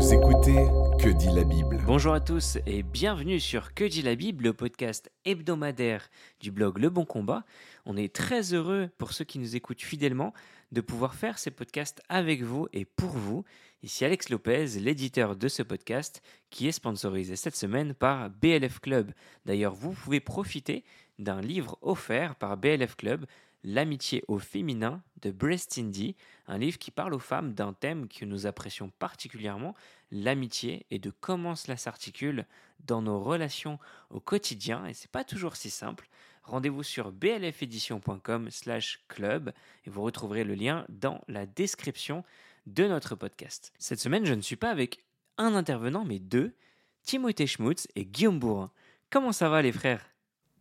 Vous 0.00 0.14
écoutez 0.14 0.66
Que 0.98 1.10
dit 1.10 1.28
la 1.28 1.44
Bible 1.44 1.78
Bonjour 1.84 2.14
à 2.14 2.20
tous 2.20 2.56
et 2.66 2.82
bienvenue 2.82 3.38
sur 3.38 3.74
Que 3.74 3.84
dit 3.84 4.00
la 4.00 4.14
Bible, 4.14 4.44
le 4.44 4.54
podcast 4.54 5.12
hebdomadaire 5.26 6.08
du 6.40 6.50
blog 6.50 6.78
Le 6.78 6.88
Bon 6.88 7.04
Combat. 7.04 7.44
On 7.84 7.98
est 7.98 8.10
très 8.10 8.54
heureux 8.54 8.88
pour 8.96 9.12
ceux 9.12 9.26
qui 9.26 9.38
nous 9.38 9.56
écoutent 9.56 9.82
fidèlement 9.82 10.32
de 10.72 10.80
pouvoir 10.80 11.14
faire 11.14 11.38
ces 11.38 11.50
podcasts 11.50 12.00
avec 12.08 12.42
vous 12.42 12.66
et 12.72 12.86
pour 12.86 13.10
vous. 13.10 13.44
Ici 13.82 14.06
Alex 14.06 14.30
Lopez, 14.30 14.68
l'éditeur 14.80 15.36
de 15.36 15.48
ce 15.48 15.62
podcast 15.62 16.22
qui 16.48 16.66
est 16.66 16.72
sponsorisé 16.72 17.36
cette 17.36 17.56
semaine 17.56 17.92
par 17.92 18.30
BLF 18.30 18.80
Club. 18.80 19.12
D'ailleurs, 19.44 19.74
vous 19.74 19.92
pouvez 19.92 20.20
profiter 20.20 20.82
d'un 21.18 21.42
livre 21.42 21.76
offert 21.82 22.36
par 22.36 22.56
BLF 22.56 22.96
Club 22.96 23.26
L'amitié 23.62 24.24
au 24.26 24.38
féminin 24.38 25.02
de 25.20 25.30
Breast 25.30 25.76
Indy, 25.78 26.16
un 26.46 26.56
livre 26.56 26.78
qui 26.78 26.90
parle 26.90 27.12
aux 27.12 27.18
femmes 27.18 27.52
d'un 27.52 27.74
thème 27.74 28.08
que 28.08 28.24
nous 28.24 28.46
apprécions 28.46 28.90
particulièrement, 28.98 29.74
l'amitié 30.10 30.86
et 30.90 30.98
de 30.98 31.10
comment 31.10 31.54
cela 31.54 31.76
s'articule 31.76 32.46
dans 32.86 33.02
nos 33.02 33.20
relations 33.20 33.78
au 34.08 34.20
quotidien. 34.20 34.86
Et 34.86 34.94
c'est 34.94 35.10
pas 35.10 35.24
toujours 35.24 35.56
si 35.56 35.68
simple. 35.68 36.08
Rendez-vous 36.42 36.82
sur 36.82 37.12
blfedition.com/club 37.12 39.52
et 39.84 39.90
vous 39.90 40.02
retrouverez 40.02 40.44
le 40.44 40.54
lien 40.54 40.86
dans 40.88 41.20
la 41.28 41.44
description 41.44 42.24
de 42.66 42.86
notre 42.86 43.14
podcast. 43.14 43.74
Cette 43.78 44.00
semaine, 44.00 44.24
je 44.24 44.34
ne 44.34 44.40
suis 44.40 44.56
pas 44.56 44.70
avec 44.70 45.04
un 45.38 45.54
intervenant, 45.54 46.04
mais 46.04 46.18
deux, 46.18 46.54
Timothée 47.02 47.46
Schmutz 47.46 47.88
et 47.94 48.04
Guillaume 48.04 48.38
Bourrin. 48.38 48.70
Comment 49.10 49.32
ça 49.32 49.48
va 49.48 49.62
les 49.62 49.72
frères? 49.72 50.10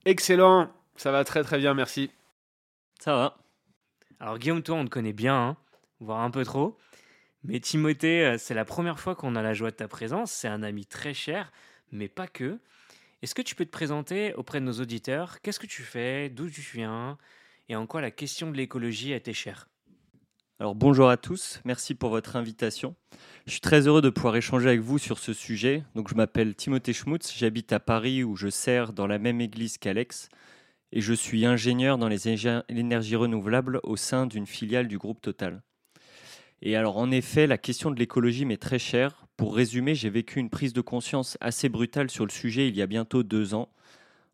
Excellent, 0.05 0.71
ça 0.95 1.11
va 1.11 1.23
très 1.23 1.43
très 1.43 1.59
bien, 1.59 1.73
merci. 1.73 2.09
Ça 2.99 3.15
va. 3.15 3.37
Alors 4.19 4.37
Guillaume, 4.37 4.61
toi, 4.61 4.75
on 4.75 4.85
te 4.85 4.89
connaît 4.89 5.13
bien, 5.13 5.35
hein, 5.35 5.57
voire 6.01 6.19
un 6.19 6.29
peu 6.29 6.43
trop. 6.43 6.77
Mais 7.43 7.61
Timothée, 7.61 8.25
euh, 8.25 8.37
c'est 8.37 8.53
la 8.53 8.65
première 8.65 8.99
fois 8.99 9.15
qu'on 9.15 9.35
a 9.35 9.41
la 9.41 9.53
joie 9.53 9.71
de 9.71 9.75
ta 9.75 9.87
présence. 9.87 10.31
C'est 10.31 10.49
un 10.49 10.61
ami 10.61 10.85
très 10.85 11.13
cher, 11.13 11.53
mais 11.91 12.09
pas 12.09 12.27
que. 12.27 12.59
Est-ce 13.21 13.33
que 13.33 13.41
tu 13.41 13.55
peux 13.55 13.65
te 13.65 13.71
présenter 13.71 14.33
auprès 14.33 14.59
de 14.59 14.65
nos 14.65 14.73
auditeurs? 14.73 15.39
Qu'est-ce 15.41 15.59
que 15.59 15.67
tu 15.67 15.83
fais? 15.83 16.29
D'où 16.29 16.49
tu 16.49 16.61
viens? 16.61 17.17
Et 17.69 17.75
en 17.75 17.87
quoi 17.87 18.01
la 18.01 18.11
question 18.11 18.51
de 18.51 18.57
l'écologie 18.57 19.13
a 19.13 19.15
été 19.15 19.33
chère? 19.33 19.69
Alors 20.59 20.75
bonjour 20.75 21.09
à 21.09 21.15
tous, 21.15 21.61
merci 21.63 21.95
pour 21.95 22.09
votre 22.09 22.35
invitation. 22.35 22.93
Je 23.45 23.51
suis 23.51 23.61
très 23.61 23.87
heureux 23.87 24.01
de 24.01 24.09
pouvoir 24.09 24.35
échanger 24.35 24.67
avec 24.67 24.81
vous 24.81 24.97
sur 24.97 25.17
ce 25.17 25.31
sujet. 25.31 25.85
Donc 25.95 26.09
je 26.09 26.15
m'appelle 26.15 26.53
Timothée 26.53 26.91
Schmutz, 26.91 27.33
j'habite 27.33 27.71
à 27.71 27.79
Paris 27.79 28.25
où 28.25 28.35
je 28.35 28.49
sers 28.49 28.91
dans 28.91 29.07
la 29.07 29.19
même 29.19 29.39
église 29.39 29.77
qu'Alex 29.77 30.27
et 30.91 31.01
je 31.01 31.13
suis 31.13 31.45
ingénieur 31.45 31.97
dans 31.97 32.07
les 32.07 32.27
énergies 32.27 33.15
renouvelables 33.15 33.79
au 33.83 33.95
sein 33.95 34.25
d'une 34.25 34.47
filiale 34.47 34.87
du 34.87 34.97
groupe 34.97 35.21
Total. 35.21 35.61
Et 36.61 36.75
alors 36.75 36.97
en 36.97 37.11
effet, 37.11 37.47
la 37.47 37.57
question 37.57 37.91
de 37.91 37.99
l'écologie 37.99 38.45
m'est 38.45 38.57
très 38.57 38.79
chère. 38.79 39.25
Pour 39.37 39.55
résumer, 39.55 39.95
j'ai 39.95 40.09
vécu 40.09 40.39
une 40.39 40.49
prise 40.49 40.73
de 40.73 40.81
conscience 40.81 41.37
assez 41.39 41.69
brutale 41.69 42.09
sur 42.09 42.25
le 42.25 42.31
sujet 42.31 42.67
il 42.67 42.75
y 42.75 42.81
a 42.81 42.87
bientôt 42.87 43.23
deux 43.23 43.53
ans, 43.53 43.69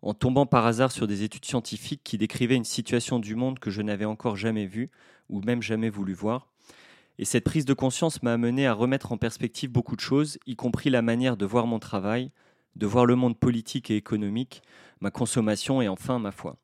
en 0.02 0.14
tombant 0.14 0.46
par 0.46 0.66
hasard 0.66 0.92
sur 0.92 1.08
des 1.08 1.24
études 1.24 1.46
scientifiques 1.46 2.02
qui 2.04 2.18
décrivaient 2.18 2.56
une 2.56 2.64
situation 2.64 3.20
du 3.20 3.36
monde 3.36 3.60
que 3.60 3.70
je 3.70 3.82
n'avais 3.82 4.06
encore 4.06 4.36
jamais 4.36 4.66
vue 4.66 4.90
ou 5.30 5.42
même 5.42 5.62
jamais 5.62 5.90
voulu 5.90 6.14
voir. 6.14 6.48
Et 7.18 7.26
cette 7.26 7.44
prise 7.44 7.66
de 7.66 7.74
conscience 7.74 8.24
m'a 8.24 8.34
amené 8.34 8.68
à 8.68 8.74
remettre 8.74 9.12
en 9.12 9.18
perspective 9.18 9.72
beaucoup 9.72 9.96
de 9.96 10.02
choses, 10.02 10.38
y 10.48 10.56
compris 10.56 10.90
la 10.90 11.02
manière 11.02 11.38
de 11.38 11.46
voir 11.46 11.66
mon 11.66 11.80
travail, 11.80 12.32
de 12.76 12.86
voir 12.86 13.06
le 13.06 13.16
monde 13.16 13.38
politique 13.38 13.92
et 13.92 13.96
économique, 13.96 14.62
ma 15.00 15.12
consommation 15.12 15.82
et 15.82 15.88
enfin 15.88 16.20
ma 16.20 16.32
foi. 16.32 16.58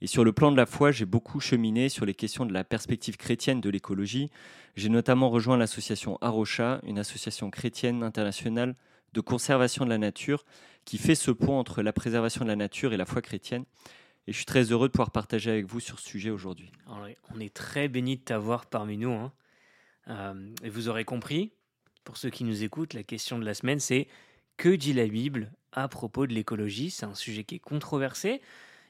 Et 0.00 0.06
sur 0.06 0.24
le 0.24 0.32
plan 0.32 0.52
de 0.52 0.56
la 0.56 0.66
foi, 0.66 0.92
j'ai 0.92 1.06
beaucoup 1.06 1.40
cheminé 1.40 1.88
sur 1.88 2.06
les 2.06 2.14
questions 2.14 2.46
de 2.46 2.52
la 2.52 2.62
perspective 2.62 3.16
chrétienne 3.16 3.60
de 3.60 3.68
l'écologie. 3.68 4.30
J'ai 4.76 4.88
notamment 4.88 5.28
rejoint 5.28 5.56
l'association 5.56 6.18
Arocha, 6.20 6.80
une 6.84 6.98
association 6.98 7.50
chrétienne 7.50 8.02
internationale 8.02 8.76
de 9.12 9.20
conservation 9.20 9.84
de 9.84 9.90
la 9.90 9.98
nature, 9.98 10.44
qui 10.84 10.98
fait 10.98 11.14
ce 11.14 11.30
pont 11.30 11.58
entre 11.58 11.82
la 11.82 11.92
préservation 11.92 12.44
de 12.44 12.50
la 12.50 12.56
nature 12.56 12.92
et 12.92 12.96
la 12.96 13.06
foi 13.06 13.22
chrétienne. 13.22 13.64
Et 14.26 14.32
je 14.32 14.36
suis 14.36 14.44
très 14.44 14.64
heureux 14.64 14.88
de 14.88 14.92
pouvoir 14.92 15.10
partager 15.10 15.50
avec 15.50 15.66
vous 15.66 15.80
sur 15.80 15.98
ce 15.98 16.06
sujet 16.06 16.30
aujourd'hui. 16.30 16.70
On 17.34 17.40
est 17.40 17.52
très 17.52 17.88
béni 17.88 18.18
de 18.18 18.22
t'avoir 18.22 18.66
parmi 18.66 18.98
nous. 18.98 19.12
Hein. 19.12 19.32
Euh, 20.08 20.54
et 20.62 20.68
vous 20.68 20.88
aurez 20.88 21.04
compris, 21.04 21.52
pour 22.04 22.16
ceux 22.16 22.30
qui 22.30 22.44
nous 22.44 22.62
écoutent, 22.62 22.94
la 22.94 23.02
question 23.02 23.38
de 23.38 23.44
la 23.44 23.54
semaine, 23.54 23.80
c'est 23.80 24.06
que 24.58 24.68
dit 24.68 24.92
la 24.92 25.06
Bible 25.06 25.52
à 25.72 25.88
propos 25.88 26.26
de 26.26 26.34
l'écologie? 26.34 26.90
C'est 26.90 27.06
un 27.06 27.14
sujet 27.14 27.44
qui 27.44 27.54
est 27.54 27.60
controversé. 27.60 28.42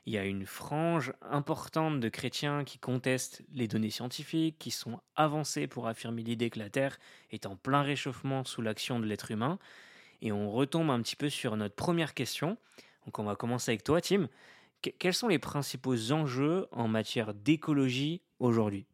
Il 0.07 0.15
y 0.15 0.19
a 0.19 0.25
une 0.25 0.47
frange 0.47 1.13
importante 1.21 2.01
de 2.01 2.09
chrétiens 2.09 2.65
qui 2.65 2.79
contestent 2.79 3.43
les 3.53 3.69
données 3.69 3.91
scientifiques, 3.91 4.59
qui 4.59 4.71
sont 4.71 4.99
avancés 5.15 5.67
pour 5.67 5.87
affirmer 5.87 6.23
l'idée 6.23 6.49
que 6.49 6.59
la 6.59 6.71
Terre 6.71 6.99
est 7.31 7.45
en 7.45 7.55
plein 7.55 7.83
réchauffement 7.83 8.45
sous 8.45 8.63
l'action 8.63 8.99
de 8.99 9.05
l'être 9.05 9.31
humain. 9.31 9.59
Et 10.23 10.33
on 10.33 10.51
retombe 10.51 10.91
un 10.91 11.03
petit 11.03 11.17
peu 11.17 11.29
sur 11.29 11.55
notre 11.57 11.75
première 11.75 12.15
question. 12.15 12.57
Donc 13.05 13.19
on 13.19 13.25
va 13.25 13.37
commencer 13.37 13.71
avec 13.71 13.85
toi, 13.85 14.01
Tim. 14.01 14.29
quels 14.99 15.15
sont 15.15 15.29
les 15.29 15.39
principaux 15.39 16.13
enjeux 16.13 16.67
en 16.73 16.89
matière 16.89 17.35
d'écologie 17.35 18.23
aujourd'hui? 18.39 18.87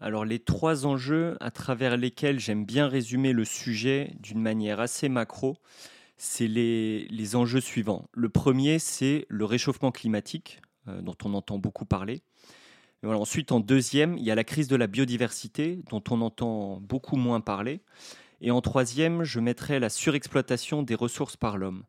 Alors 0.00 0.24
les 0.24 0.38
trois 0.38 0.86
enjeux 0.86 1.36
à 1.40 1.50
travers 1.50 1.98
lesquels 1.98 2.40
j'aime 2.40 2.64
bien 2.64 2.88
résumer 2.88 3.34
le 3.34 3.44
sujet 3.44 4.14
d'une 4.20 4.40
manière 4.40 4.80
assez 4.80 5.10
macro, 5.10 5.58
c'est 6.24 6.46
les, 6.46 7.34
enjeux 7.34 7.60
suivants. 7.60 8.08
Le 8.12 8.28
premier, 8.28 8.78
c'est 8.78 9.26
le 9.28 9.44
réchauffement 9.44 9.90
climatique, 9.90 10.62
euh, 10.86 11.02
dont 11.02 11.16
on 11.24 11.34
entend 11.34 11.58
beaucoup 11.58 11.84
parler. 11.84 12.22
ensuite, 13.02 13.50
en 13.50 13.58
deuxième, 13.58 14.16
il 14.16 14.22
y 14.22 14.30
a 14.30 14.36
la 14.36 14.44
crise 14.44 14.68
de 14.68 14.76
la 14.76 14.86
biodiversité, 14.86 15.80
dont 15.90 16.02
on 16.10 16.20
entend 16.20 16.78
beaucoup 16.80 17.16
moins 17.16 17.40
parler. 17.40 17.80
Et 18.40 18.52
en 18.52 18.60
troisième, 18.60 19.24
je 19.24 19.40
mettrai 19.40 19.80
la 19.80 19.88
surexploitation 19.88 20.84
des 20.84 20.94
ressources 20.94 21.36
par 21.36 21.58
l'homme. 21.58 21.82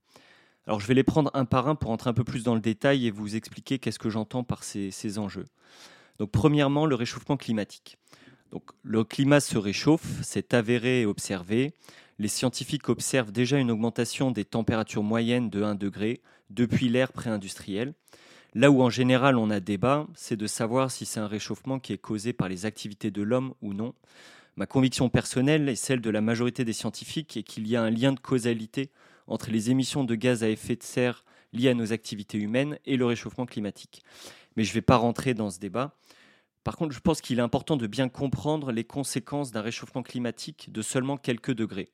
Alors, 0.66 0.80
je 0.80 0.88
vais 0.88 0.96
les 0.96 1.04
prendre 1.04 1.30
un 1.36 1.46
par 1.46 1.68
un 1.68 1.76
pour 1.76 1.92
entrer 1.92 2.10
un 2.10 2.14
peu 2.14 2.24
plus 2.24 2.44
dans 2.44 2.56
le 2.56 2.62
détail 2.62 3.06
et 3.06 3.12
vous 3.12 3.36
expliquer 3.36 3.78
qu'est-ce 3.78 4.00
que 4.00 4.10
j'entends 4.10 4.44
par 4.44 4.64
ces, 4.64 4.90
ces 4.90 5.20
enjeux. 5.20 5.46
Donc, 6.18 6.32
premièrement, 6.32 6.88
le 6.88 6.96
réchauffement 6.96 7.38
climatique. 7.38 8.00
Donc, 8.52 8.64
le 8.82 9.04
climat 9.04 9.42
se 9.42 9.60
réchauffe, 9.60 10.22
c'est 10.24 10.56
avéré 10.56 11.02
et 11.02 11.06
observé 11.06 11.76
les 12.20 12.28
scientifiques 12.28 12.90
observent 12.90 13.32
déjà 13.32 13.58
une 13.58 13.72
augmentation 13.72 14.32
des 14.32 14.46
températures 14.46 15.04
moyennes 15.04 15.50
de 15.50 15.64
1 15.64 15.76
degré 15.76 16.22
depuis 16.50 16.90
l'ère 16.90 17.12
pré-industrielle. 17.12 17.94
Là 18.54 18.70
où 18.70 18.82
en 18.82 18.90
général 18.90 19.38
on 19.38 19.50
a 19.50 19.60
débat, 19.60 20.08
c'est 20.14 20.38
de 20.38 20.46
savoir 20.46 20.92
si 20.92 21.06
c'est 21.06 21.20
un 21.20 21.28
réchauffement 21.28 21.80
qui 21.80 21.94
est 21.94 21.98
causé 21.98 22.34
par 22.34 22.50
les 22.50 22.66
activités 22.66 23.10
de 23.10 23.24
l'homme 23.24 23.54
ou 23.62 23.74
non. 23.74 23.94
Ma 24.56 24.68
conviction 24.68 25.10
personnelle 25.10 25.68
et 25.70 25.76
celle 25.76 26.02
de 26.02 26.12
la 26.12 26.22
majorité 26.22 26.64
des 26.64 26.74
scientifiques 26.74 27.36
est 27.36 27.44
qu'il 27.44 27.68
y 27.68 27.76
a 27.76 27.82
un 27.82 27.90
lien 27.90 28.12
de 28.14 28.20
causalité 28.20 28.92
entre 29.26 29.50
les 29.50 29.72
émissions 29.72 30.04
de 30.04 30.14
gaz 30.14 30.44
à 30.44 30.50
effet 30.50 30.76
de 30.76 30.84
serre 30.84 31.26
liées 31.54 31.70
à 31.70 31.74
nos 31.74 31.94
activités 31.94 32.38
humaines 32.38 32.78
et 32.86 32.98
le 32.98 33.06
réchauffement 33.06 33.48
climatique. 33.48 34.04
Mais 34.56 34.64
je 34.64 34.70
ne 34.70 34.76
vais 34.76 34.82
pas 34.82 34.98
rentrer 34.98 35.34
dans 35.34 35.50
ce 35.50 35.60
débat. 35.60 35.96
Par 36.64 36.78
contre, 36.78 36.94
je 36.94 37.00
pense 37.00 37.22
qu'il 37.22 37.40
est 37.40 37.44
important 37.44 37.76
de 37.76 37.88
bien 37.88 38.08
comprendre 38.08 38.72
les 38.72 38.84
conséquences 38.84 39.52
d'un 39.52 39.62
réchauffement 39.62 40.04
climatique 40.04 40.72
de 40.72 40.82
seulement 40.82 41.18
quelques 41.18 41.54
degrés. 41.54 41.90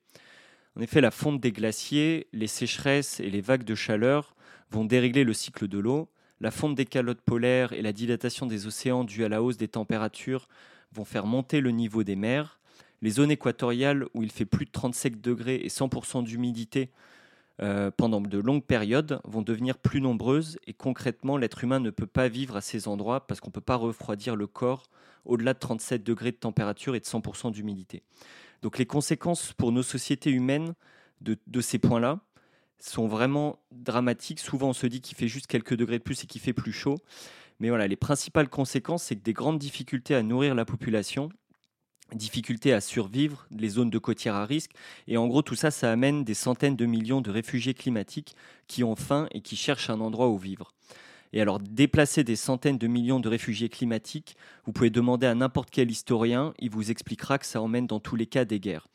En 0.76 0.80
effet, 0.80 1.00
la 1.00 1.10
fonte 1.10 1.40
des 1.40 1.50
glaciers, 1.50 2.28
les 2.32 2.46
sécheresses 2.46 3.18
et 3.18 3.30
les 3.30 3.40
vagues 3.40 3.64
de 3.64 3.74
chaleur 3.74 4.36
vont 4.70 4.84
dérégler 4.84 5.24
le 5.24 5.32
cycle 5.32 5.66
de 5.66 5.78
l'eau. 5.78 6.08
La 6.40 6.52
fonte 6.52 6.76
des 6.76 6.86
calottes 6.86 7.20
polaires 7.20 7.72
et 7.72 7.82
la 7.82 7.92
dilatation 7.92 8.46
des 8.46 8.66
océans 8.66 9.04
due 9.04 9.24
à 9.24 9.28
la 9.28 9.42
hausse 9.42 9.56
des 9.56 9.68
températures 9.68 10.48
vont 10.92 11.04
faire 11.04 11.26
monter 11.26 11.60
le 11.60 11.72
niveau 11.72 12.04
des 12.04 12.16
mers. 12.16 12.60
Les 13.02 13.10
zones 13.10 13.30
équatoriales 13.30 14.06
où 14.14 14.22
il 14.22 14.30
fait 14.30 14.44
plus 14.44 14.66
de 14.66 14.70
37 14.70 15.20
degrés 15.20 15.56
et 15.56 15.68
100% 15.68 16.22
d'humidité 16.22 16.90
euh, 17.62 17.90
pendant 17.94 18.20
de 18.20 18.38
longues 18.38 18.64
périodes 18.64 19.20
vont 19.24 19.42
devenir 19.42 19.76
plus 19.78 20.00
nombreuses 20.00 20.58
et 20.66 20.72
concrètement 20.72 21.36
l'être 21.36 21.62
humain 21.62 21.78
ne 21.78 21.90
peut 21.90 22.06
pas 22.06 22.28
vivre 22.28 22.56
à 22.56 22.60
ces 22.60 22.88
endroits 22.88 23.26
parce 23.26 23.40
qu'on 23.40 23.48
ne 23.48 23.52
peut 23.52 23.60
pas 23.60 23.76
refroidir 23.76 24.34
le 24.34 24.46
corps 24.46 24.84
au-delà 25.26 25.52
de 25.52 25.58
37 25.58 26.02
degrés 26.02 26.32
de 26.32 26.36
température 26.36 26.94
et 26.94 27.00
de 27.00 27.04
100% 27.04 27.52
d'humidité. 27.52 28.02
Donc 28.62 28.78
les 28.78 28.86
conséquences 28.86 29.52
pour 29.52 29.72
nos 29.72 29.82
sociétés 29.82 30.30
humaines 30.30 30.74
de, 31.20 31.36
de 31.46 31.60
ces 31.60 31.78
points-là 31.78 32.20
sont 32.78 33.06
vraiment 33.06 33.58
dramatiques. 33.72 34.40
Souvent 34.40 34.70
on 34.70 34.72
se 34.72 34.86
dit 34.86 35.02
qu'il 35.02 35.16
fait 35.16 35.28
juste 35.28 35.46
quelques 35.46 35.74
degrés 35.74 35.98
de 35.98 36.04
plus 36.04 36.24
et 36.24 36.26
qu'il 36.26 36.40
fait 36.40 36.54
plus 36.54 36.72
chaud. 36.72 36.96
Mais 37.58 37.68
voilà, 37.68 37.86
les 37.86 37.96
principales 37.96 38.48
conséquences, 38.48 39.04
c'est 39.04 39.16
que 39.16 39.22
des 39.22 39.34
grandes 39.34 39.58
difficultés 39.58 40.14
à 40.14 40.22
nourrir 40.22 40.54
la 40.54 40.64
population 40.64 41.28
difficulté 42.14 42.72
à 42.72 42.80
survivre, 42.80 43.46
les 43.50 43.68
zones 43.68 43.90
de 43.90 43.98
côtières 43.98 44.34
à 44.34 44.44
risque. 44.44 44.72
Et 45.08 45.16
en 45.16 45.26
gros, 45.26 45.42
tout 45.42 45.54
ça, 45.54 45.70
ça 45.70 45.90
amène 45.90 46.24
des 46.24 46.34
centaines 46.34 46.76
de 46.76 46.86
millions 46.86 47.20
de 47.20 47.30
réfugiés 47.30 47.74
climatiques 47.74 48.36
qui 48.66 48.84
ont 48.84 48.96
faim 48.96 49.28
et 49.32 49.40
qui 49.40 49.56
cherchent 49.56 49.90
un 49.90 50.00
endroit 50.00 50.28
où 50.28 50.38
vivre. 50.38 50.72
Et 51.32 51.40
alors, 51.40 51.60
déplacer 51.60 52.24
des 52.24 52.36
centaines 52.36 52.78
de 52.78 52.86
millions 52.86 53.20
de 53.20 53.28
réfugiés 53.28 53.68
climatiques, 53.68 54.36
vous 54.64 54.72
pouvez 54.72 54.90
demander 54.90 55.26
à 55.26 55.34
n'importe 55.34 55.70
quel 55.70 55.90
historien, 55.90 56.52
il 56.58 56.70
vous 56.70 56.90
expliquera 56.90 57.38
que 57.38 57.46
ça 57.46 57.62
emmène 57.62 57.86
dans 57.86 58.00
tous 58.00 58.16
les 58.16 58.26
cas 58.26 58.44
des 58.44 58.58
guerres. 58.58 58.88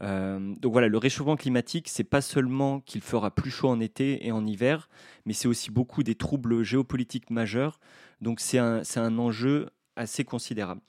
Euh, 0.00 0.54
donc 0.60 0.72
voilà, 0.72 0.88
le 0.88 0.98
réchauffement 0.98 1.36
climatique, 1.36 1.88
c'est 1.88 2.04
pas 2.04 2.20
seulement 2.20 2.80
qu'il 2.80 3.00
fera 3.00 3.30
plus 3.30 3.50
chaud 3.50 3.68
en 3.68 3.80
été 3.80 4.26
et 4.26 4.32
en 4.32 4.44
hiver, 4.44 4.88
mais 5.24 5.32
c'est 5.32 5.48
aussi 5.48 5.70
beaucoup 5.70 6.02
des 6.02 6.16
troubles 6.16 6.62
géopolitiques 6.64 7.30
majeurs. 7.30 7.80
Donc 8.20 8.40
c'est 8.40 8.58
un, 8.58 8.82
un 8.96 9.18
enjeu 9.18 9.70
assez 9.96 10.24
considérable. 10.24 10.80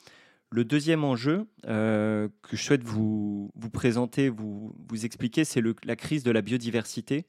Le 0.52 0.64
deuxième 0.64 1.04
enjeu 1.04 1.48
euh, 1.68 2.30
que 2.44 2.56
je 2.56 2.64
souhaite 2.64 2.84
vous, 2.84 3.52
présenter, 3.74 4.30
vous, 4.30 4.76
vous 4.88 5.06
expliquer, 5.06 5.44
c'est 5.44 5.62
la 5.84 5.96
crise 5.96 6.24
de 6.24 6.32
la 6.32 6.42
biodiversité, 6.42 7.26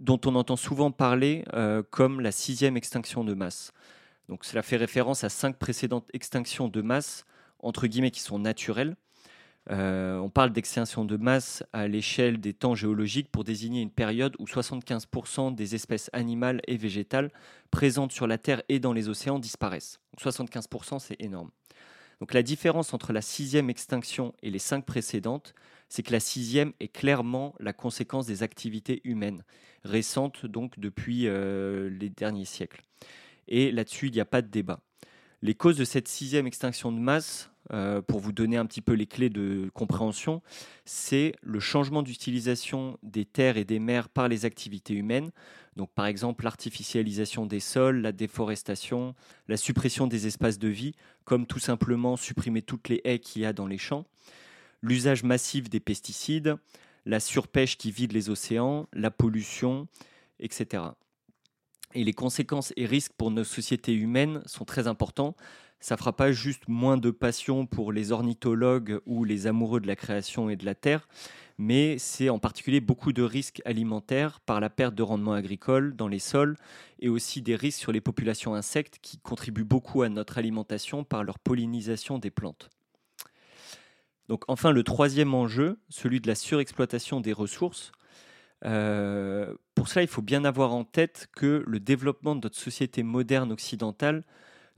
dont 0.00 0.20
on 0.26 0.34
entend 0.34 0.56
souvent 0.56 0.90
parler 0.90 1.44
euh, 1.54 1.82
comme 1.90 2.20
la 2.20 2.32
sixième 2.32 2.76
extinction 2.76 3.24
de 3.24 3.34
masse. 3.34 3.72
Donc 4.28 4.44
cela 4.44 4.62
fait 4.62 4.76
référence 4.76 5.24
à 5.24 5.28
cinq 5.28 5.58
précédentes 5.58 6.08
extinctions 6.12 6.68
de 6.68 6.82
masse, 6.82 7.24
entre 7.60 7.86
guillemets, 7.86 8.10
qui 8.10 8.20
sont 8.20 8.38
naturelles. 8.38 8.96
Euh, 9.70 10.18
on 10.18 10.28
parle 10.28 10.52
d'extinction 10.52 11.06
de 11.06 11.16
masse 11.16 11.62
à 11.72 11.88
l'échelle 11.88 12.38
des 12.38 12.52
temps 12.52 12.74
géologiques 12.74 13.30
pour 13.30 13.44
désigner 13.44 13.80
une 13.80 13.90
période 13.90 14.36
où 14.38 14.44
75% 14.44 15.54
des 15.54 15.74
espèces 15.74 16.10
animales 16.12 16.60
et 16.66 16.76
végétales 16.76 17.30
présentes 17.70 18.12
sur 18.12 18.26
la 18.26 18.36
Terre 18.36 18.62
et 18.68 18.78
dans 18.78 18.92
les 18.92 19.08
océans 19.08 19.38
disparaissent. 19.38 20.00
75%, 20.18 20.98
c'est 20.98 21.16
énorme. 21.18 21.50
Donc 22.20 22.34
la 22.34 22.42
différence 22.42 22.94
entre 22.94 23.12
la 23.12 23.22
sixième 23.22 23.70
extinction 23.70 24.34
et 24.42 24.50
les 24.50 24.58
cinq 24.58 24.84
précédentes, 24.84 25.54
c'est 25.88 26.02
que 26.02 26.12
la 26.12 26.20
sixième 26.20 26.72
est 26.80 26.88
clairement 26.88 27.54
la 27.60 27.72
conséquence 27.72 28.26
des 28.26 28.42
activités 28.42 29.00
humaines, 29.04 29.44
récentes 29.84 30.46
donc 30.46 30.78
depuis 30.78 31.26
euh, 31.26 31.90
les 31.90 32.10
derniers 32.10 32.44
siècles. 32.44 32.82
Et 33.48 33.70
là-dessus, 33.70 34.08
il 34.08 34.12
n'y 34.12 34.20
a 34.20 34.24
pas 34.24 34.42
de 34.42 34.48
débat. 34.48 34.80
Les 35.42 35.54
causes 35.54 35.76
de 35.76 35.84
cette 35.84 36.08
sixième 36.08 36.46
extinction 36.46 36.90
de 36.90 36.98
masse, 36.98 37.50
euh, 37.72 38.02
pour 38.02 38.20
vous 38.20 38.32
donner 38.32 38.56
un 38.56 38.66
petit 38.66 38.82
peu 38.82 38.92
les 38.92 39.06
clés 39.06 39.30
de 39.30 39.70
compréhension, 39.72 40.42
c'est 40.84 41.34
le 41.42 41.60
changement 41.60 42.02
d'utilisation 42.02 42.98
des 43.02 43.24
terres 43.24 43.56
et 43.56 43.64
des 43.64 43.78
mers 43.78 44.08
par 44.08 44.28
les 44.28 44.44
activités 44.44 44.94
humaines, 44.94 45.30
donc 45.76 45.90
par 45.92 46.06
exemple 46.06 46.44
l'artificialisation 46.44 47.46
des 47.46 47.60
sols, 47.60 48.00
la 48.00 48.12
déforestation, 48.12 49.14
la 49.48 49.56
suppression 49.56 50.06
des 50.06 50.26
espaces 50.26 50.58
de 50.58 50.68
vie, 50.68 50.94
comme 51.24 51.46
tout 51.46 51.58
simplement 51.58 52.16
supprimer 52.16 52.62
toutes 52.62 52.88
les 52.88 53.00
haies 53.04 53.18
qu'il 53.18 53.42
y 53.42 53.46
a 53.46 53.52
dans 53.52 53.66
les 53.66 53.78
champs, 53.78 54.04
l'usage 54.82 55.24
massif 55.24 55.68
des 55.68 55.80
pesticides, 55.80 56.56
la 57.06 57.20
surpêche 57.20 57.76
qui 57.76 57.90
vide 57.90 58.12
les 58.12 58.30
océans, 58.30 58.88
la 58.92 59.10
pollution, 59.10 59.88
etc. 60.38 60.84
Et 61.94 62.04
les 62.04 62.12
conséquences 62.12 62.72
et 62.76 62.86
risques 62.86 63.12
pour 63.16 63.30
nos 63.30 63.44
sociétés 63.44 63.94
humaines 63.94 64.42
sont 64.46 64.64
très 64.64 64.86
importants. 64.86 65.36
Ça 65.80 65.96
fera 65.96 66.14
pas 66.14 66.32
juste 66.32 66.66
moins 66.68 66.96
de 66.96 67.10
passion 67.10 67.66
pour 67.66 67.92
les 67.92 68.10
ornithologues 68.10 69.00
ou 69.04 69.24
les 69.24 69.46
amoureux 69.46 69.80
de 69.80 69.86
la 69.86 69.96
création 69.96 70.48
et 70.48 70.56
de 70.56 70.64
la 70.64 70.74
terre, 70.74 71.08
mais 71.58 71.98
c'est 71.98 72.30
en 72.30 72.38
particulier 72.38 72.80
beaucoup 72.80 73.12
de 73.12 73.22
risques 73.22 73.60
alimentaires 73.64 74.40
par 74.40 74.60
la 74.60 74.70
perte 74.70 74.94
de 74.94 75.02
rendement 75.02 75.34
agricole 75.34 75.94
dans 75.94 76.08
les 76.08 76.18
sols 76.18 76.56
et 77.00 77.08
aussi 77.08 77.42
des 77.42 77.54
risques 77.54 77.80
sur 77.80 77.92
les 77.92 78.00
populations 78.00 78.54
insectes 78.54 78.98
qui 79.02 79.18
contribuent 79.18 79.64
beaucoup 79.64 80.02
à 80.02 80.08
notre 80.08 80.38
alimentation 80.38 81.04
par 81.04 81.22
leur 81.22 81.38
pollinisation 81.38 82.18
des 82.18 82.30
plantes. 82.30 82.70
Donc 84.28 84.44
enfin 84.48 84.72
le 84.72 84.82
troisième 84.82 85.34
enjeu, 85.34 85.78
celui 85.88 86.20
de 86.20 86.26
la 86.26 86.34
surexploitation 86.34 87.20
des 87.20 87.32
ressources. 87.32 87.92
Euh, 88.64 89.54
pour 89.74 89.88
cela, 89.88 90.02
il 90.02 90.08
faut 90.08 90.22
bien 90.22 90.44
avoir 90.44 90.72
en 90.72 90.84
tête 90.84 91.28
que 91.36 91.62
le 91.66 91.80
développement 91.80 92.34
de 92.34 92.40
notre 92.40 92.56
société 92.56 93.02
moderne 93.02 93.52
occidentale 93.52 94.24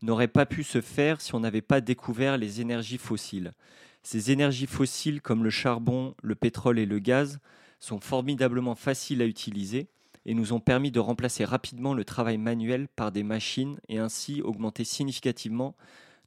n'aurait 0.02 0.28
pas 0.28 0.46
pu 0.46 0.62
se 0.62 0.80
faire 0.80 1.20
si 1.20 1.34
on 1.34 1.40
n'avait 1.40 1.62
pas 1.62 1.80
découvert 1.80 2.38
les 2.38 2.60
énergies 2.60 2.98
fossiles. 2.98 3.52
Ces 4.02 4.30
énergies 4.30 4.66
fossiles 4.66 5.20
comme 5.20 5.42
le 5.42 5.50
charbon, 5.50 6.14
le 6.22 6.34
pétrole 6.34 6.78
et 6.78 6.86
le 6.86 6.98
gaz 6.98 7.40
sont 7.80 8.00
formidablement 8.00 8.74
faciles 8.74 9.22
à 9.22 9.26
utiliser 9.26 9.88
et 10.26 10.34
nous 10.34 10.52
ont 10.52 10.60
permis 10.60 10.90
de 10.90 11.00
remplacer 11.00 11.44
rapidement 11.44 11.94
le 11.94 12.04
travail 12.04 12.36
manuel 12.36 12.88
par 12.94 13.12
des 13.12 13.22
machines 13.22 13.78
et 13.88 13.98
ainsi 13.98 14.42
augmenter 14.42 14.84
significativement 14.84 15.74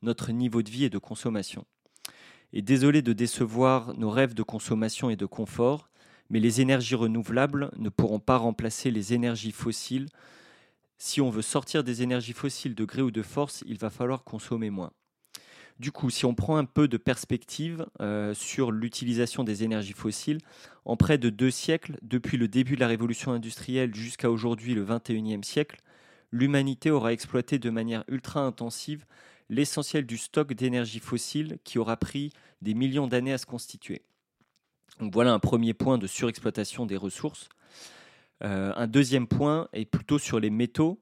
notre 0.01 0.31
niveau 0.31 0.61
de 0.61 0.69
vie 0.69 0.85
et 0.85 0.89
de 0.89 0.97
consommation. 0.97 1.65
Et 2.53 2.61
désolé 2.61 3.01
de 3.01 3.13
décevoir 3.13 3.93
nos 3.97 4.09
rêves 4.09 4.33
de 4.33 4.43
consommation 4.43 5.09
et 5.09 5.15
de 5.15 5.25
confort, 5.25 5.89
mais 6.29 6.39
les 6.39 6.61
énergies 6.61 6.95
renouvelables 6.95 7.71
ne 7.77 7.89
pourront 7.89 8.19
pas 8.19 8.37
remplacer 8.37 8.89
les 8.91 9.13
énergies 9.13 9.51
fossiles. 9.51 10.07
Si 10.99 11.21
on 11.21 11.29
veut 11.29 11.41
sortir 11.41 11.83
des 11.83 12.03
énergies 12.03 12.33
fossiles 12.33 12.75
de 12.75 12.83
gré 12.83 13.01
ou 13.01 13.09
de 13.09 13.21
force, 13.21 13.63
il 13.65 13.77
va 13.77 13.89
falloir 13.89 14.23
consommer 14.23 14.69
moins. 14.69 14.91
Du 15.79 15.93
coup, 15.93 16.09
si 16.09 16.25
on 16.25 16.35
prend 16.35 16.57
un 16.57 16.65
peu 16.65 16.89
de 16.89 16.97
perspective 16.97 17.85
euh, 18.01 18.33
sur 18.33 18.69
l'utilisation 18.69 19.45
des 19.45 19.63
énergies 19.63 19.93
fossiles, 19.93 20.39
en 20.83 20.97
près 20.97 21.17
de 21.17 21.29
deux 21.29 21.51
siècles, 21.51 21.97
depuis 22.01 22.35
le 22.35 22.49
début 22.49 22.75
de 22.75 22.81
la 22.81 22.87
révolution 22.87 23.31
industrielle 23.31 23.95
jusqu'à 23.95 24.29
aujourd'hui, 24.29 24.75
le 24.75 24.85
21e 24.85 25.43
siècle, 25.43 25.81
l'humanité 26.33 26.91
aura 26.91 27.13
exploité 27.13 27.59
de 27.59 27.69
manière 27.69 28.03
ultra 28.09 28.41
intensive 28.41 29.05
l'essentiel 29.49 30.05
du 30.05 30.17
stock 30.17 30.53
d'énergie 30.53 30.99
fossile 30.99 31.59
qui 31.63 31.79
aura 31.79 31.95
pris 31.95 32.33
des 32.61 32.73
millions 32.73 33.07
d'années 33.07 33.33
à 33.33 33.37
se 33.37 33.45
constituer. 33.45 34.01
Voilà 34.99 35.31
un 35.31 35.39
premier 35.39 35.73
point 35.73 35.97
de 35.97 36.07
surexploitation 36.07 36.85
des 36.85 36.97
ressources. 36.97 37.47
Euh, 38.43 38.71
un 38.75 38.87
deuxième 38.87 39.27
point 39.27 39.67
est 39.73 39.85
plutôt 39.85 40.19
sur 40.19 40.39
les 40.39 40.49
métaux 40.49 40.99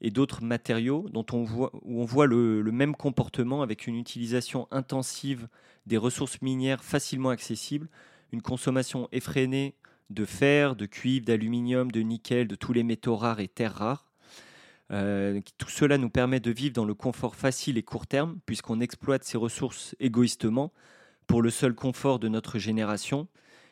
et 0.00 0.10
d'autres 0.10 0.42
matériaux 0.42 1.06
dont 1.12 1.26
on 1.32 1.42
voit, 1.42 1.72
où 1.82 2.00
on 2.00 2.04
voit 2.04 2.26
le, 2.26 2.62
même 2.70 2.94
comportement 2.94 3.62
avec 3.62 3.86
une 3.86 3.96
utilisation 3.96 4.68
intensive 4.70 5.48
des 5.86 5.96
ressources 5.96 6.40
minières 6.42 6.84
facilement 6.84 7.30
accessibles, 7.30 7.88
une 8.32 8.42
consommation 8.42 9.08
effrénée 9.12 9.74
de 10.10 10.24
fer, 10.24 10.76
de 10.76 10.86
cuivre, 10.86 11.26
d'aluminium, 11.26 11.90
de 11.90 12.00
nickel, 12.00 12.46
de 12.46 12.54
tous 12.54 12.72
les 12.72 12.82
métaux 12.82 13.16
rares 13.16 13.40
et 13.40 13.48
terres 13.48 13.74
rares. 13.74 14.06
Euh, 14.92 15.40
tout 15.58 15.68
cela 15.68 15.98
nous 15.98 16.10
permet 16.10 16.38
de 16.38 16.50
vivre 16.52 16.74
dans 16.74 16.84
le 16.84 16.94
confort 16.94 17.34
facile 17.34 17.76
et 17.76 17.82
court 17.82 18.06
terme, 18.06 18.38
puisqu'on 18.46 18.80
exploite 18.80 19.24
ces 19.24 19.38
ressources 19.38 19.96
égoïstement 19.98 20.72
pour 21.26 21.42
le 21.42 21.50
seul 21.50 21.74
confort 21.74 22.20
de 22.20 22.28
notre 22.28 22.58
génération, 22.58 23.26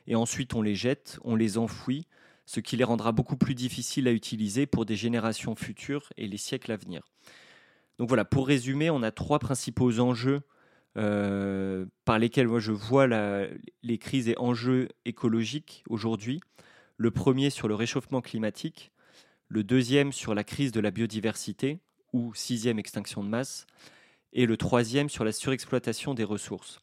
et 0.08 0.16
ensuite 0.16 0.54
on 0.54 0.62
les 0.62 0.74
jette, 0.74 1.20
on 1.22 1.36
les 1.36 1.56
enfouit, 1.56 2.08
ce 2.46 2.60
qui 2.60 2.76
les 2.76 2.84
rendra 2.84 3.12
beaucoup 3.12 3.36
plus 3.36 3.54
difficiles 3.54 4.08
à 4.08 4.12
utiliser 4.12 4.66
pour 4.66 4.84
des 4.84 4.96
générations 4.96 5.54
futures 5.54 6.12
et 6.16 6.26
les 6.26 6.36
siècles 6.36 6.72
à 6.72 6.76
venir. 6.76 7.02
Donc 7.98 8.08
voilà, 8.08 8.24
pour 8.24 8.46
résumer, 8.46 8.90
on 8.90 9.02
a 9.02 9.10
trois 9.10 9.38
principaux 9.38 10.00
enjeux 10.00 10.42
euh, 10.96 11.86
par 12.04 12.18
lesquels 12.18 12.48
moi 12.48 12.60
je 12.60 12.72
vois 12.72 13.06
les 13.06 13.98
crises 13.98 14.28
et 14.28 14.38
enjeux 14.38 14.88
écologiques 15.04 15.84
aujourd'hui. 15.88 16.40
Le 16.96 17.10
premier 17.10 17.50
sur 17.50 17.66
le 17.66 17.74
réchauffement 17.74 18.20
climatique, 18.20 18.92
le 19.48 19.64
deuxième 19.64 20.12
sur 20.12 20.34
la 20.34 20.44
crise 20.44 20.72
de 20.72 20.80
la 20.80 20.90
biodiversité 20.90 21.80
ou 22.12 22.32
sixième 22.34 22.78
extinction 22.78 23.24
de 23.24 23.28
masse, 23.28 23.66
et 24.32 24.46
le 24.46 24.56
troisième 24.56 25.08
sur 25.08 25.24
la 25.24 25.32
surexploitation 25.32 26.14
des 26.14 26.24
ressources. 26.24 26.80